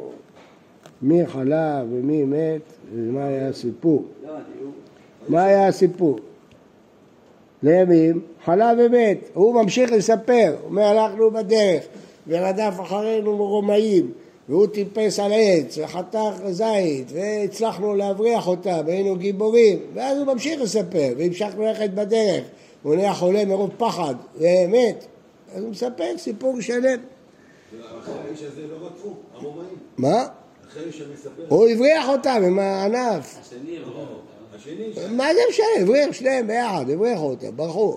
מי 1.03 1.27
חלה 1.27 1.83
ומי 1.91 2.25
מת, 2.25 2.63
ומה 2.95 3.25
היה 3.25 3.49
הסיפור. 3.49 4.05
מה 5.29 5.45
היה 5.45 5.69
הסיפור? 5.69 6.19
לימים, 7.63 8.21
חלה 8.45 8.73
ומת, 8.79 9.19
הוא 9.35 9.63
ממשיך 9.63 9.93
לספר, 9.93 10.55
הוא 10.61 10.69
אומר 10.69 10.83
הלכנו 10.83 11.31
בדרך 11.31 11.85
ורדף 12.31 12.75
אחרינו 12.83 13.37
רומאים 13.37 14.13
והוא 14.49 14.67
טיפס 14.67 15.19
על 15.19 15.33
עץ 15.35 15.79
וחתך 15.79 16.33
זית 16.51 17.07
והצלחנו 17.13 17.95
להבריח 17.95 18.49
אותם 18.49 18.81
והיינו 18.87 19.17
גיבורים 19.17 19.79
ואז 19.95 20.19
הוא 20.19 20.27
ממשיך 20.27 20.61
לספר 20.61 21.13
והמשכנו 21.19 21.63
ללכת 21.63 21.91
בדרך 21.91 22.45
הוא 22.83 22.95
נהיה 22.95 23.15
חולה 23.15 23.45
מרוב 23.45 23.71
פחד 23.79 24.15
ומת 24.37 25.07
אז 25.55 25.63
הוא 25.63 25.71
מספר 25.71 26.19
סיפור 26.19 26.61
שלם 26.61 26.99
לא. 29.43 29.63
מה? 29.99 30.27
הוא 31.49 31.69
הבריח 31.69 32.09
אותם 32.09 32.43
עם 32.47 32.59
הענף. 32.59 33.39
השני, 33.41 33.79
מה 35.11 35.35
זה 35.35 35.41
משנה? 35.51 35.67
הבריח 35.81 36.13
שניהם 36.13 36.47
ביחד, 36.47 36.91
הבריחו 36.91 37.31
אותם, 37.31 37.57
ברחו. 37.57 37.97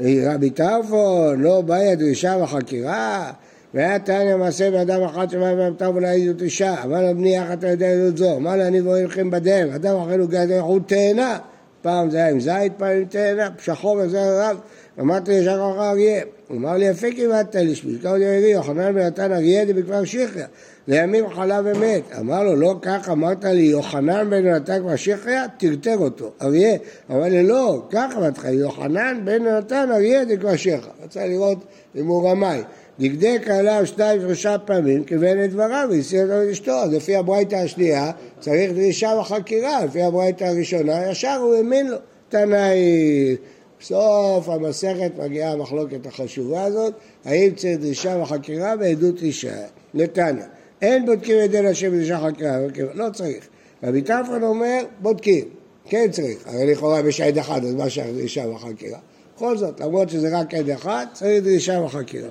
רבי 0.00 0.50
טרפון, 0.50 1.40
לא 1.40 1.60
באי 1.60 1.92
הדרישה 1.92 2.38
בחקירה, 2.38 3.32
והיה 3.74 3.98
תניא 3.98 4.36
מעשה 4.36 4.70
באדם 4.70 5.02
אחד 5.02 5.30
שבא 5.30 5.54
בן 5.54 5.74
טרפון 5.74 6.02
להעיד 6.02 6.28
את 6.28 6.42
אישה, 6.42 6.84
אמר 6.84 7.00
לו 7.00 7.14
בני 7.14 7.40
איך 7.40 7.52
אתה 7.52 7.68
יודע 7.68 7.86
עדות 7.86 8.16
זו? 8.16 8.36
אמר 8.36 8.56
לו 8.56 8.62
אני 8.62 8.80
ואוהב 8.80 9.06
לכם 9.06 9.30
בדרך, 9.30 9.74
אדם 9.74 9.96
אחר 9.96 10.20
הוא 10.20 10.28
גדל 10.28 10.58
הוא 10.58 10.80
תאנה, 10.86 11.38
פעם 11.82 12.10
זה 12.10 12.16
היה 12.16 12.30
עם 12.30 12.40
זית, 12.40 12.72
פעם 12.76 12.96
עם 12.96 13.04
תאנה, 13.04 13.48
שחור 13.58 13.96
וזה 14.04 14.48
רב, 14.50 14.56
אמרתי 15.00 15.32
ישר 15.32 15.58
כוח 15.58 15.76
אריה, 15.76 16.22
הוא 16.48 16.56
אמר 16.56 16.76
לי 16.76 16.84
יפה 16.84 17.06
כמעט 17.16 17.56
לשמי, 17.56 17.98
קראו 18.02 18.16
לי 18.16 18.38
אבי, 18.38 18.46
יוחנן 18.46 18.94
בן 18.94 19.06
נתן 19.06 19.32
אריה 19.32 19.64
דבכבר 19.64 20.04
שיחיא, 20.04 20.42
לימים 20.88 21.30
חלה 21.30 21.60
ומת. 21.64 22.02
אמר 22.20 22.42
לו, 22.42 22.56
לא 22.56 22.74
כך 22.82 23.08
אמרת 23.08 23.44
לי, 23.44 23.62
יוחנן 23.62 24.30
בן 24.30 24.46
נתן 24.46 24.78
כבר 24.80 24.96
שיחיא, 24.96 25.40
טרטר 25.58 25.98
אותו, 25.98 26.30
אריה. 26.42 26.76
אמר 27.10 27.24
לי, 27.24 27.42
לא, 27.42 27.82
כך 27.90 28.14
אמרתי 28.16 28.40
לך, 28.40 28.44
יוחנן 28.44 29.20
בן 29.24 29.42
נתן 29.42 29.88
אריה 29.92 30.24
דכבר 30.24 30.56
שיחיא. 30.56 30.90
רצה 31.04 31.26
לראות 31.26 31.58
אם 31.96 32.06
הוא 32.06 32.30
רמאי. 32.30 32.62
דקדק 33.00 33.48
עליו 33.48 33.86
שתיים 33.86 34.20
שלושה 34.20 34.58
פעמים, 34.58 35.04
כיוון 35.04 35.44
את 35.44 35.50
דבריו 35.50 35.88
והסיר 35.90 36.22
אותו 36.22 36.42
את 36.42 36.48
אשתו. 36.48 36.72
אז 36.72 36.92
לפי 36.92 37.16
הברייתא 37.16 37.54
השנייה 37.54 38.10
צריך 38.40 38.72
דרישה 38.72 39.08
וחקירה, 39.20 39.84
לפי 39.84 40.02
הברייתא 40.02 40.44
הראשונה 40.44 41.10
ישר 41.10 41.38
הוא 41.42 41.54
האמין 41.54 41.86
לו. 41.86 41.96
תנאי, 42.28 43.36
בסוף 43.80 44.48
המסכת 44.48 45.10
מגיעה 45.18 45.52
המחלוקת 45.52 46.06
החשובה 46.06 46.64
הזאת, 46.64 46.94
האם 47.24 47.54
צריך 47.56 47.78
דרישה 47.80 48.18
וחקירה 48.22 48.74
ועדות 48.80 49.22
אישה. 49.22 49.56
נתניה, 49.94 50.46
אין 50.82 51.06
בודקים 51.06 51.36
את 51.44 51.50
דין 51.50 51.66
השם 51.66 51.90
בדרישה 51.90 52.18
וחקירה, 52.22 52.58
לא 52.94 53.10
צריך. 53.12 53.48
רבי 53.82 54.02
טרפון 54.02 54.42
אומר, 54.42 54.84
בודקים, 55.00 55.44
כן 55.84 56.10
צריך, 56.10 56.46
הרי 56.46 56.72
לכאורה 56.72 57.00
יש 57.08 57.20
עד 57.20 57.38
אחד, 57.38 57.64
אז 57.64 57.74
מה 57.74 57.90
שייך 57.90 58.06
דרישה 58.14 58.48
וחקירה? 58.48 58.98
בכל 59.36 59.56
זאת, 59.56 59.80
למרות 59.80 60.08
שזה 60.08 60.38
רק 60.38 60.54
עד 60.54 60.70
אחד, 60.70 61.06
צריך 61.12 61.44
דרישה 61.44 61.80
וחקירה. 61.84 62.28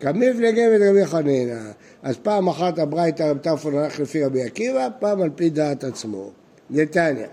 כמפלגי 0.00 0.68
ודרבי 0.68 1.06
חנינא. 1.06 1.60
אז 2.02 2.16
פעם 2.22 2.48
אחת 2.48 2.78
הברייתא 2.78 3.22
רב 3.22 3.38
טרפון 3.38 3.78
הלך 3.78 4.00
לפי 4.00 4.24
רבי 4.24 4.42
עקיבא, 4.42 4.88
פעם 4.98 5.22
על 5.22 5.30
פי 5.34 5.50
דעת 5.50 5.84
עצמו. 5.84 6.30
נתניה. 6.70 7.26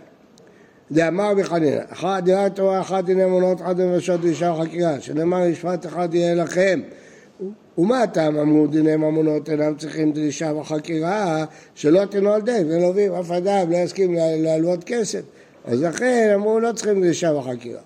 דאמר 0.92 1.32
רבי 1.32 1.44
חנינא, 1.44 1.82
אחת 1.90 2.24
דירת 2.24 2.56
תורה, 2.56 2.82
אחת 2.82 3.04
דיני 3.04 3.24
אמונות, 3.24 3.62
אחת 3.62 3.76
נפשות 3.78 4.20
ואישה 4.24 4.52
וחקירה, 4.52 5.02
שנאמר 5.02 5.50
משפט 5.50 5.86
אחד 5.86 6.14
יהיה 6.14 6.36
לכם. 6.36 6.80
ומה 7.78 8.04
הטעם? 8.04 8.38
אמרו 8.38 8.68
דיני 8.68 8.96
ממונות 8.96 9.50
אינם 9.50 9.76
צריכים 9.78 10.12
דרישה 10.12 10.54
וחקירה 10.56 11.46
שלא 11.76 12.06
תנועל 12.06 12.42
דין 12.42 12.72
ולווים 12.72 13.14
אף 13.14 13.32
אדם 13.32 13.72
לא 13.72 13.78
יסכים 13.78 14.14
להלוות 14.14 14.84
כסף. 14.84 15.22
אז 15.66 15.84
לכן 15.84 16.32
אמרו 16.36 16.60
לא 16.60 16.72
צריכים 16.72 17.02
דרישה 17.02 17.32
וחקירה. 17.32 17.82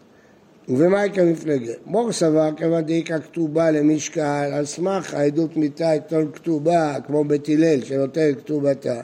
ובמה 0.70 1.05
יקרה 1.05 1.25
מפלגה? 1.25 1.74
מור 1.86 2.12
סבר 2.12 2.50
כיוון 2.58 2.81
דאיקה 2.81 3.20
כתובה 3.20 3.72
למשקל 3.72 4.50
על 4.53 4.65
סמך 4.65 5.13
העדות 5.13 5.58
מיתה 5.58 5.96
יטול 5.96 6.27
כתובה 6.34 6.96
כמו 7.08 7.24
בית 7.24 7.50
הלל 7.50 7.84
שנותן 7.84 8.34
כתובתה 8.38 9.01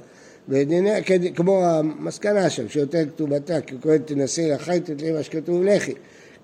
ודיני, 0.49 0.89
כמו 1.35 1.65
המסקנה 1.65 2.49
שם 2.49 2.69
שנותן 2.69 3.05
כתובתה 3.09 3.61
כי 3.61 3.75
קורא 3.77 3.97
תנסי 3.97 4.49
לחי 4.49 4.79
תתלי 4.79 5.11
מה 5.11 5.23
שכתוב 5.23 5.63
לכי 5.63 5.93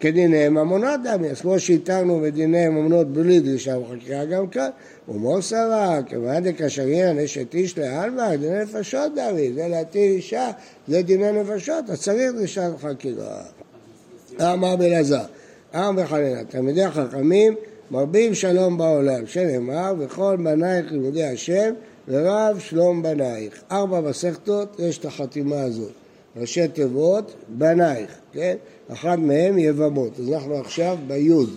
כדיני 0.03 0.49
ממונות 0.49 0.99
דמי, 1.03 1.29
אז 1.29 1.41
כמו 1.41 1.59
שהתרנו 1.59 2.19
בדיני 2.19 2.67
ממונות 2.67 3.07
בלי 3.07 3.39
דרישה 3.39 3.77
וחקיקה 3.77 4.25
גם 4.25 4.47
כאן, 4.47 4.69
ומור 5.07 5.41
סבר, 5.41 5.99
כיוון 6.05 6.43
דקשרין 6.43 7.19
אשת 7.19 7.53
איש 7.53 7.77
לעלמא, 7.77 8.35
דיני 8.35 8.63
נפשות 8.63 9.11
דמי, 9.15 9.53
זה 9.53 9.67
להטיל 9.67 10.11
אישה, 10.11 10.51
זה 10.87 11.01
דיני 11.01 11.31
נפשות, 11.31 11.89
אז 11.89 12.01
צריך 12.01 12.31
דרישה 12.35 12.69
וחקירה. 12.75 13.41
אמר 14.41 14.75
בלעזר, 14.75 15.25
עם 15.73 15.97
וחננה, 15.97 16.43
תלמידי 16.43 16.83
החכמים 16.83 17.55
מרבים 17.91 18.33
שלום 18.33 18.77
בעולם, 18.77 19.27
שנאמר, 19.27 19.93
וכל 19.99 20.37
בנייך 20.43 20.91
לימודי 20.91 21.23
השם 21.23 21.73
ורב 22.07 22.59
שלום 22.59 23.03
בנייך. 23.03 23.61
ארבע 23.71 24.01
מסכתות 24.01 24.79
יש 24.79 24.97
את 24.97 25.05
החתימה 25.05 25.61
הזאת, 25.61 25.91
ראשי 26.35 26.67
תיבות, 26.67 27.33
בנייך, 27.49 28.11
כן? 28.33 28.55
אחת 28.87 29.17
מהם 29.17 29.57
יבמות. 29.57 30.19
אז 30.19 30.29
אנחנו 30.29 30.57
עכשיו 30.57 30.97
ביוד, 31.07 31.49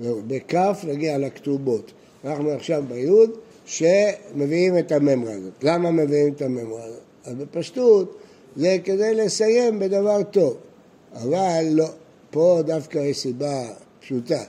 בכף 0.00 0.84
נגיע 0.88 1.18
לכתובות. 1.18 1.92
אנחנו 2.24 2.50
עכשיו 2.50 2.84
ביוד 2.88 3.30
שמביאים 3.64 4.78
את 4.78 4.92
הממרה 4.92 5.32
הזאת. 5.32 5.52
למה 5.62 5.90
מביאים 5.90 6.32
את 6.32 6.42
הממרה 6.42 6.84
הזאת? 6.84 7.00
אז 7.24 7.34
בפשטות 7.34 8.16
זה 8.56 8.76
כדי 8.84 9.14
לסיים 9.14 9.78
בדבר 9.78 10.22
טוב, 10.22 10.56
אבל 11.14 11.64
לא. 11.70 11.88
פה 12.30 12.60
דווקא 12.66 12.98
יש 12.98 13.18
סיבה 13.18 13.68
פשוטה, 14.00 14.42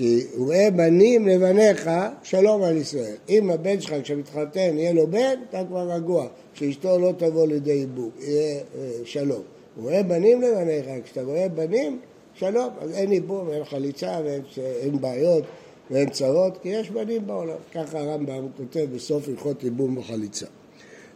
כי 0.00 0.26
וראה 0.38 0.70
בנים 0.70 1.28
לבניך, 1.28 1.90
שלום 2.22 2.62
על 2.62 2.76
ישראל. 2.76 3.14
אם 3.28 3.50
הבן 3.50 3.80
שלך 3.80 3.94
כשמתחתן 4.02 4.78
יהיה 4.78 4.92
לו 4.92 5.06
בן, 5.06 5.34
אתה 5.48 5.62
כבר 5.68 5.92
רגוע, 5.92 6.26
שאשתו 6.54 6.98
לא 6.98 7.12
תבוא 7.16 7.46
לידי 7.46 7.72
איבוק, 7.72 8.14
יהיה 8.20 8.60
אה, 8.78 8.90
שלום. 9.04 9.42
וראה 9.82 10.02
בנים 10.02 10.42
לבניך, 10.42 10.86
כשאתה 11.04 11.22
רואה 11.22 11.48
בנים, 11.48 11.98
שלום, 12.34 12.68
אז 12.80 12.90
אין 12.92 13.12
איבום, 13.12 13.50
אין 13.50 13.64
חליצה 13.64 14.18
ואין 14.24 15.00
בעיות 15.00 15.44
ואין 15.90 16.10
צרות, 16.10 16.58
כי 16.62 16.68
יש 16.68 16.90
בנים 16.90 17.26
בעולם. 17.26 17.56
ככה 17.74 17.98
הרמב"ם 17.98 18.46
כותב 18.56 18.86
בסוף 18.94 19.28
הלכות 19.28 19.64
איבום 19.64 19.98
וחליצה. 19.98 20.46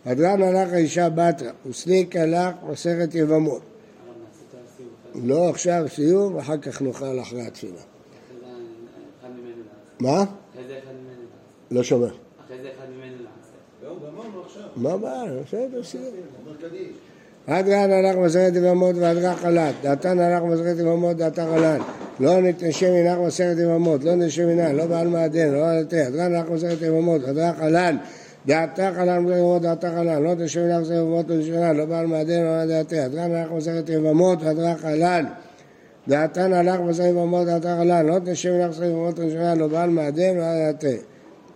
הדרן 0.04 0.42
הלך 0.42 0.72
האישה 0.72 1.08
בתרא, 1.08 1.50
וסליק 1.66 2.16
הלך 2.16 2.54
מסכת 2.70 3.14
יבמות. 3.14 3.62
לא 5.14 5.48
עכשיו 5.48 5.84
סיום, 5.94 6.34
ואחר 6.34 6.58
כך 6.58 6.82
נאכל 6.82 7.20
אחרי 7.20 7.42
התפילה. 7.42 7.93
מה? 10.00 10.12
אחרי 10.12 10.64
זה 10.68 10.78
אחד 10.78 10.92
ממנו 10.92 11.22
נעשה. 11.22 11.74
לא 11.74 11.82
שומע. 11.82 12.06
אחרי 12.06 12.56
זה 12.62 12.68
אחד 12.76 12.86
ממנו 12.90 13.16
נעשה. 13.16 13.54
זהו, 13.82 13.96
גמרנו 14.00 14.42
עכשיו. 14.46 14.62
מה 14.76 14.92
הבעיה? 14.92 15.42
בסדר, 15.42 15.82
סיום. 15.82 16.04
אומר 16.46 16.56
קדיש. 16.56 16.96
הדרן 17.48 17.90
הלך 17.90 18.16
מסכת 18.16 18.56
יבמות 18.56 18.96
והדרך 18.96 19.38
חלת, 19.38 19.74
דעתן 19.82 20.18
הלך 20.18 20.42
מסכת 20.42 20.78
יבמות 20.78 21.16
דעתה 21.16 21.46
חלת, 21.54 21.80
לא 22.20 22.40
נתנשם 22.40 22.92
מנח 22.92 23.18
מסכת 23.26 23.56
יבמות, 23.62 24.04
לא 24.04 24.14
נתנשם 24.14 24.46
מנח, 24.46 24.70
לא 24.74 24.86
בעל 24.86 25.08
מעדן, 25.08 25.52
לא 25.52 25.68
על 25.68 25.78
התה, 25.78 25.96
הדרן 26.06 26.34
הלך 26.34 26.50
מסכת 26.50 26.82
יבמות, 26.82 27.24
הדרך 27.24 27.58
חלן, 27.58 27.96
דעתה 28.46 28.90
חלן 28.96 29.18
מסכת 29.18 29.36
יבמות, 29.36 29.62
דעתה 29.62 29.90
חלן, 29.90 30.22
לא 30.22 30.32
נתנשם 30.34 30.60
מנח 30.60 30.80
מסכת 30.80 30.94
יבמות, 30.94 31.26
לא 31.28 31.36
מנח, 31.56 31.76
לא 31.76 31.84
בעל 31.84 32.06
מעדן, 32.06 32.42
לא 32.44 32.60
על 32.60 32.68
דעתה, 32.68 33.04
הדרן 33.04 33.34
הלך 33.34 33.52
מסכת 33.52 33.88
יבמות, 33.88 34.42
הדרך 34.42 34.80
חלן, 34.80 35.24
דעתן 36.08 36.52
הלך 36.52 36.80
מסכת 36.80 37.04
יבמות, 37.04 37.46
דעתה 37.46 37.76
חלן, 37.78 38.06
לא 38.06 38.20
מסכת 38.20 38.44
יבמות, 38.44 38.78
לא 38.78 39.08
נתנשם 39.08 39.38
מנח, 39.38 39.58
לא 39.58 39.66
בעל 39.66 39.90
מעדן, 39.90 40.36
לא 40.36 40.42
דעתה. 40.42 40.96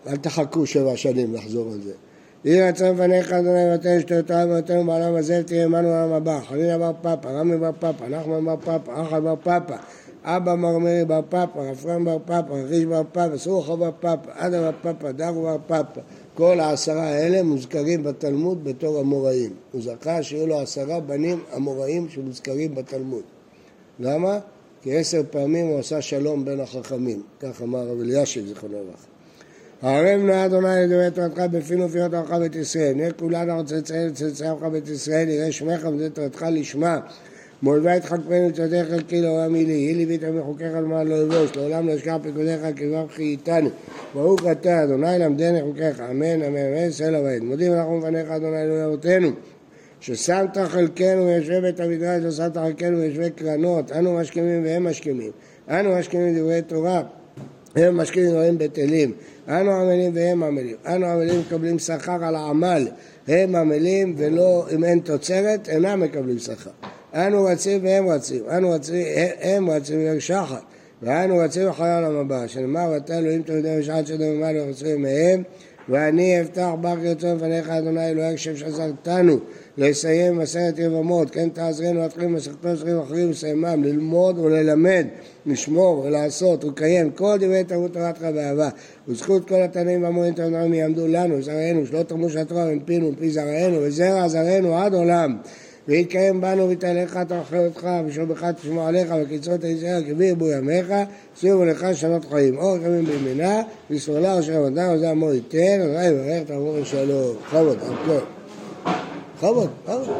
אל 0.06 0.16
תחכו 0.16 0.66
שבע 0.66 0.96
שנים 0.96 1.34
לחזור 1.34 1.72
על 1.72 1.80
זה. 1.82 1.92
יהי 2.44 2.68
רצון 2.68 2.88
לפניך 2.88 3.32
אדוני 3.32 3.74
ותן 3.74 4.00
שטויותיו 4.00 4.46
ואותנו 4.50 4.84
בעולם 4.84 5.14
הזה 5.14 5.40
ותהיה 5.40 5.64
עמנו 5.64 5.88
בעולם 5.88 6.12
הבא. 6.12 6.40
חנינא 6.48 6.78
בר 6.78 6.92
פפא, 7.02 7.28
רמי 7.28 7.56
בר 7.56 7.70
פפא, 7.78 8.04
נחמן 8.04 8.44
בר 8.44 8.56
פפא, 8.56 9.02
אחא 9.02 9.20
בר 9.20 9.34
פפא, 9.36 9.76
אבא 10.24 10.54
מרמרי 10.54 11.04
בר 11.04 11.20
פפא, 11.28 11.58
רפרם 11.58 12.04
בר 12.04 12.18
פפא, 12.24 12.52
רכיש 12.52 12.84
בר 12.84 13.02
פפא, 13.12 13.36
סרוחו 13.36 13.76
בר 13.76 13.90
פפא, 14.00 14.30
עדה 14.34 14.60
בר 14.60 14.92
פפא, 14.92 15.12
דרו 15.12 15.42
בר 15.42 15.56
פפא. 15.66 16.00
כל 16.34 16.60
העשרה 16.60 17.08
האלה 17.08 17.42
מוזכרים 17.42 18.02
בתלמוד 18.02 18.64
בתור 18.64 19.00
אמוראים. 19.00 19.50
הוא 19.72 19.82
זכה 19.82 20.22
שיהיו 20.22 20.46
לו 20.46 20.60
עשרה 20.60 21.00
בנים 21.00 21.40
אמוראים 21.56 22.08
שמוזכרים 22.08 22.74
בתלמוד. 22.74 23.22
למה? 24.00 24.38
כי 24.82 24.96
עשר 24.96 25.22
פעמים 25.30 25.66
הוא 25.66 25.78
עשה 25.78 26.02
שלום 26.02 26.44
בין 26.44 26.60
החכמים. 26.60 27.22
כך 27.40 27.62
אמר 27.62 27.88
רב 27.88 28.00
אלישיב 28.00 28.46
זיכרונו 28.46 28.74
לברכה. 28.74 29.06
הערב 29.82 30.20
נא 30.20 30.46
אדוני 30.46 30.68
לדברי 30.82 31.10
תורתך 31.10 31.42
בפינו 31.52 31.84
ופינות 31.84 32.14
עמך 32.14 32.30
בית 32.30 32.56
ישראל. 32.56 32.92
נהיה 32.94 33.12
כולנו 33.12 33.64
צאצאי 33.64 34.06
לצאצאי 34.06 34.48
עמך 34.48 34.62
בית 34.62 34.88
ישראל, 34.88 35.28
יראה 35.28 35.52
שמך 35.52 35.84
ודברי 35.84 36.10
תורתך 36.10 36.46
לשמה. 36.50 37.00
מולווה 37.62 37.96
את 37.96 38.04
חכמנו 38.04 38.52
צדדיך 38.52 38.86
כי 39.08 39.20
לעולם 39.20 39.54
היא 39.54 39.66
לי. 39.66 39.72
יהי 39.72 39.94
לי 39.94 40.06
ביטה 40.06 40.30
מחוקיך 40.30 40.72
למען 40.74 41.06
לא 41.06 41.14
יבוש, 41.14 41.56
לעולם 41.56 41.88
לא 41.88 41.94
אשכח 41.94 42.16
פקודיך 42.22 42.60
כבר 42.76 43.06
חייתני. 43.08 43.68
ברוך 44.14 44.40
אתה 44.52 44.84
אדוני 44.84 45.18
למדני 45.18 45.62
חוקיך, 45.62 46.00
אמן 46.00 46.42
אמן 46.42 46.56
אמן 46.56 46.90
סלע 46.90 47.20
ועד. 47.20 47.42
מודים 47.42 47.72
אנחנו 47.72 47.98
לפניך 47.98 48.30
אדוני 48.30 48.62
אלוהי 48.62 48.84
אבותינו. 48.84 49.30
ששמת 50.00 50.58
חלקנו 50.58 51.26
ויושבי 51.26 51.60
בית 51.60 51.80
המדרש 51.80 52.24
ושמת 52.24 52.56
חלקנו 52.56 52.98
ויושבי 52.98 53.30
קרנות, 53.30 53.92
אנו 53.92 54.14
משכימים 54.14 54.64
והם 54.64 54.86
משכימים. 54.86 55.30
אנו 55.70 55.98
משכימים 55.98 56.38
דברי 56.38 56.62
תורה, 56.62 57.02
הם 57.76 57.96
משכימים 57.96 58.30
דברים 58.30 58.58
בטלים. 58.58 59.12
אנו 59.48 59.70
עמלים 59.70 60.12
והם 60.14 60.42
עמלים. 60.42 60.76
אנו 60.86 61.06
עמלים 61.06 61.40
מקבלים 61.40 61.78
שכר 61.78 62.24
על 62.24 62.34
העמל, 62.34 62.88
הם 63.28 63.54
עמלים 63.54 64.14
ולא, 64.18 64.66
אם 64.74 64.84
אין 64.84 65.00
תוצרת, 65.00 65.68
אינם 65.68 66.00
מקבלים 66.00 66.38
שכר. 66.38 66.70
אנו 67.14 67.44
רצים 67.44 67.84
והם 67.84 68.08
רצים, 68.08 68.42
אנו 68.56 68.70
רצים, 68.70 69.04
הם 69.40 69.70
רצים 69.70 69.98
ויש 69.98 70.26
שחר. 70.26 70.58
ואנו 71.02 71.36
רצים 71.36 71.68
אחרי 71.68 71.88
העולם 71.88 72.16
הבא, 72.16 72.46
שנאמר, 72.46 72.90
ואתה 72.92 73.18
אלוהים 73.18 73.42
תלמידי 73.42 73.76
משעת 73.78 74.06
שדם 74.06 74.28
ומעלה 74.28 74.64
ורצים 74.64 75.02
מהם, 75.02 75.42
ואני 75.88 76.40
אפתח 76.40 76.68
בך 76.80 76.96
רצון 77.02 77.36
לפניך, 77.36 77.68
אדוני 77.68 78.10
אלוהי 78.10 78.36
כשם 78.36 78.56
שעזרתנו 78.56 79.38
לסיים 79.78 80.38
מסכת 80.38 80.78
יבמות, 80.78 81.30
כן 81.30 81.48
תעזרנו 81.48 82.00
להתחיל 82.00 82.26
מסכתו 82.26 82.68
עשרים 82.68 82.98
אחרים 82.98 83.26
ולסיימם, 83.26 83.84
ללמוד 83.84 84.38
וללמד, 84.38 85.06
לשמור 85.46 85.98
ולעשות 85.98 86.64
ולקיים 86.64 87.10
כל 87.10 87.36
דברי 87.40 87.64
תרבות 87.64 87.92
תורתך 87.92 88.22
באהבה. 88.22 88.68
וזכות 89.08 89.48
כל 89.48 89.62
התנאים 89.62 90.02
והמורים 90.02 90.34
תנאים 90.34 90.74
יעמדו 90.74 91.06
לנו, 91.08 91.42
זרענו, 91.42 91.86
שלא 91.86 92.02
תרמו 92.02 92.30
של 92.30 92.38
התורה 92.38 92.64
מפינו 92.74 93.06
ומפי 93.06 93.30
זרענו, 93.30 93.76
וזרע 93.82 94.28
זרענו 94.28 94.78
עד 94.78 94.94
עולם. 94.94 95.36
ויתקיים 95.88 96.40
בנו 96.40 96.70
ותעליך 96.70 97.16
תאכל 97.16 97.56
אותך 97.56 97.88
ושומך 98.06 98.46
תשמוע 98.56 98.88
עליך 98.88 99.14
וקיצור 99.22 99.54
את 99.54 99.64
ישראל 99.64 100.04
כבי 100.08 100.24
ירבו 100.24 100.48
ימיך 100.48 100.92
שימו 101.36 101.64
לך 101.64 101.86
שנות 101.94 102.24
חיים. 102.24 102.58
אור 102.58 102.76
ימים 102.76 103.04
בימינה 103.04 103.62
או 103.90 104.42
שם 104.42 104.64
אדם 104.64 104.94
וזה 104.94 105.10
עמו 105.10 105.32
ייתן 105.32 105.80
אולי 105.80 106.06
יברך 106.06 106.48
תעבור 106.48 106.78
לשלום 106.78 107.36
על 107.52 107.74
כל 107.80 108.18
בכבוד 109.36 109.68
בכבוד 109.84 110.10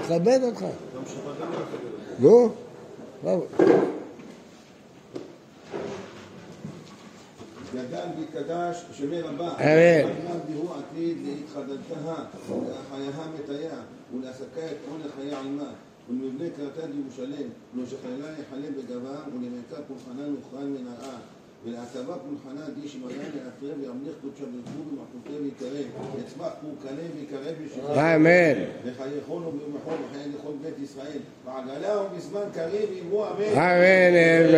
מכבד 0.00 0.40
אותך. 0.42 0.64
נו 2.18 2.48
בכבוד 3.24 3.97
ידן 7.78 8.08
בקדש 8.20 8.84
שמא 8.92 9.16
רבה. 9.16 9.48
אמן. 9.48 10.10
הוא 10.54 10.70
עתיד 10.74 11.16
להתחדתה 11.24 12.14
ולאחיה 12.48 13.26
מתיה 13.34 13.78
ולהסקה 14.14 14.66
את 14.66 14.76
עון 14.90 15.00
החיה 15.08 15.40
עמה. 15.40 15.72
ולמבנה 16.10 16.48
קראתה 16.56 16.80
ירושלם, 16.98 17.48
ולשכללה 17.76 18.26
יחלם 18.40 18.72
בגבה, 18.78 19.16
ולמלכה 19.32 19.82
פולחנה 19.88 20.26
נוכרן 20.26 20.76
ונאה. 20.76 21.18
ולעטבה 21.64 22.14
פולחנה 22.14 22.66
די 22.80 22.88
שמגן 22.88 23.16
לעטרה 23.16 23.78
וימליך 23.80 24.14
קודשה 24.22 24.44
ברחו 24.44 24.80
ומחפותה 24.90 25.42
ויקרב, 25.42 25.86
יצמח 26.20 26.52
פורקנה 26.60 27.02
ויקרב 27.16 27.54
ושחרר. 27.66 28.16
אמן. 28.16 28.64
וחייכון 28.84 29.46
וביומחון 29.46 29.94
וחיי 30.08 30.32
לכל 30.38 30.52
בית 30.62 30.78
ישראל, 30.84 31.20
ועגלה 31.46 32.02
ובזמן 32.02 32.40
קריב 32.54 32.88
אמרו 33.02 33.24
אמן. 33.26 33.58
אמן. 33.58 34.48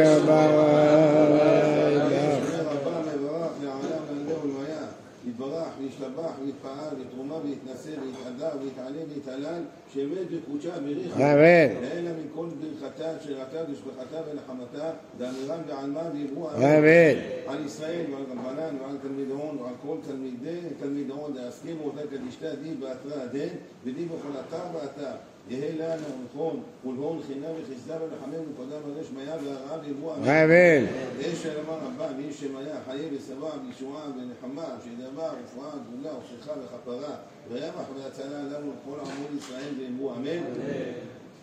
יתברך 6.06 6.26
וישתבח 6.26 6.32
ויתפעל 6.44 6.98
ויתרומה 6.98 7.34
ויתנשא 7.44 8.00
ויתהדר 8.00 8.58
ויתעלה 8.62 9.00
ויתהלל 9.14 9.62
שאמת 9.94 10.26
וקודשה 10.30 10.80
בריך 10.80 11.16
אמן. 11.16 11.80
ואלה 11.82 12.10
מכל 12.24 12.46
ברכתה 12.60 13.20
שראתה 13.24 13.58
ושבחתה 13.72 14.16
ונחמתה 14.30 14.90
דאמירן 15.18 15.60
בעלמא 15.66 16.02
ואמרו 16.14 16.50
אמן. 16.50 17.18
על 17.46 17.66
ישראל 17.66 18.04
ועל 18.12 18.22
רבנן 18.22 18.76
ועל 18.80 18.96
תלמיד 19.02 19.30
הון 19.30 19.58
ועל 19.62 19.74
כל 19.82 19.96
תלמידי 20.06 20.58
תלמיד 20.80 21.10
הון 21.10 21.34
להסכימו 21.34 21.84
אותה 21.84 22.00
קדישתה 22.10 22.54
די 22.54 22.74
באתרא 22.74 23.22
הדין 23.22 23.48
ודי 23.84 24.04
בכל 24.04 24.38
אתר 24.40 24.64
ואתר 24.74 25.16
יהא 25.50 25.70
לנו 25.78 26.06
נכון 26.24 26.60
ולהון 26.86 27.20
חינם 27.26 27.52
וחסדה 27.56 27.94
ולחמם 28.02 28.42
ופדה 28.52 28.76
מלא 28.86 29.04
שמיה 29.04 29.36
והרעה 29.44 29.78
ואמרו 29.84 30.14
אמן 30.14 30.86
ויש 31.16 31.46
אלמה 31.46 31.72
רבה 31.72 32.12
מי 32.16 32.32
שמיה 32.32 32.76
חיי 32.86 33.08
ושבע 33.12 33.50
וישועה 33.66 34.04
ונחמה 34.04 34.64
שדבר 34.84 35.30
רפואה 35.44 35.70
גדולה 35.88 36.10
ושכחה 36.18 36.52
וכפרה 36.60 37.14
וימח 37.50 37.86
והצלה 37.96 38.42
לנו 38.42 38.72
כל 38.84 38.96
עמוד 39.00 39.38
ישראל 39.38 39.72
ואמרו 39.78 40.14
אמן 40.14 40.42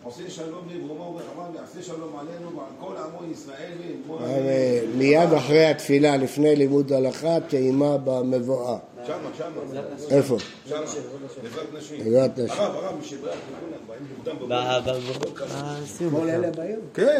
עושה 0.04 0.30
שלום 0.30 0.68
לברומו 0.76 1.04
וברחמה 1.04 1.50
ויעשה 1.54 1.82
שלום 1.82 2.20
עלינו 2.20 2.58
ועל 2.58 2.66
כל 2.80 2.94
עמו 2.98 3.32
ישראל 3.32 3.72
ואמרו 3.80 4.20
אמן. 4.20 4.98
מיד 4.98 5.34
אחרי 5.38 5.66
התפילה, 5.66 6.18
לפני 6.18 6.56
לימוד 6.56 6.94
הלכה, 6.94 7.40
טעימה 7.50 7.98
במבואה. 7.98 8.78
שמה, 9.06 9.16
שמה, 9.38 9.82
איפה? 10.10 10.38
שמה, 10.70 10.78
בעזרת 10.80 11.74
נשים. 11.74 12.04
בעזרת 12.04 12.38
נשים. 12.38 12.50
הרב, 12.50 12.76
הרב, 12.76 12.96
משברך, 13.00 13.36
באים 13.88 14.02
מוקדם 14.18 14.36
בבוקר. 15.20 15.46
כל 16.12 16.30
אלה 16.30 16.52
באים? 16.52 16.80
כן. 16.94 17.16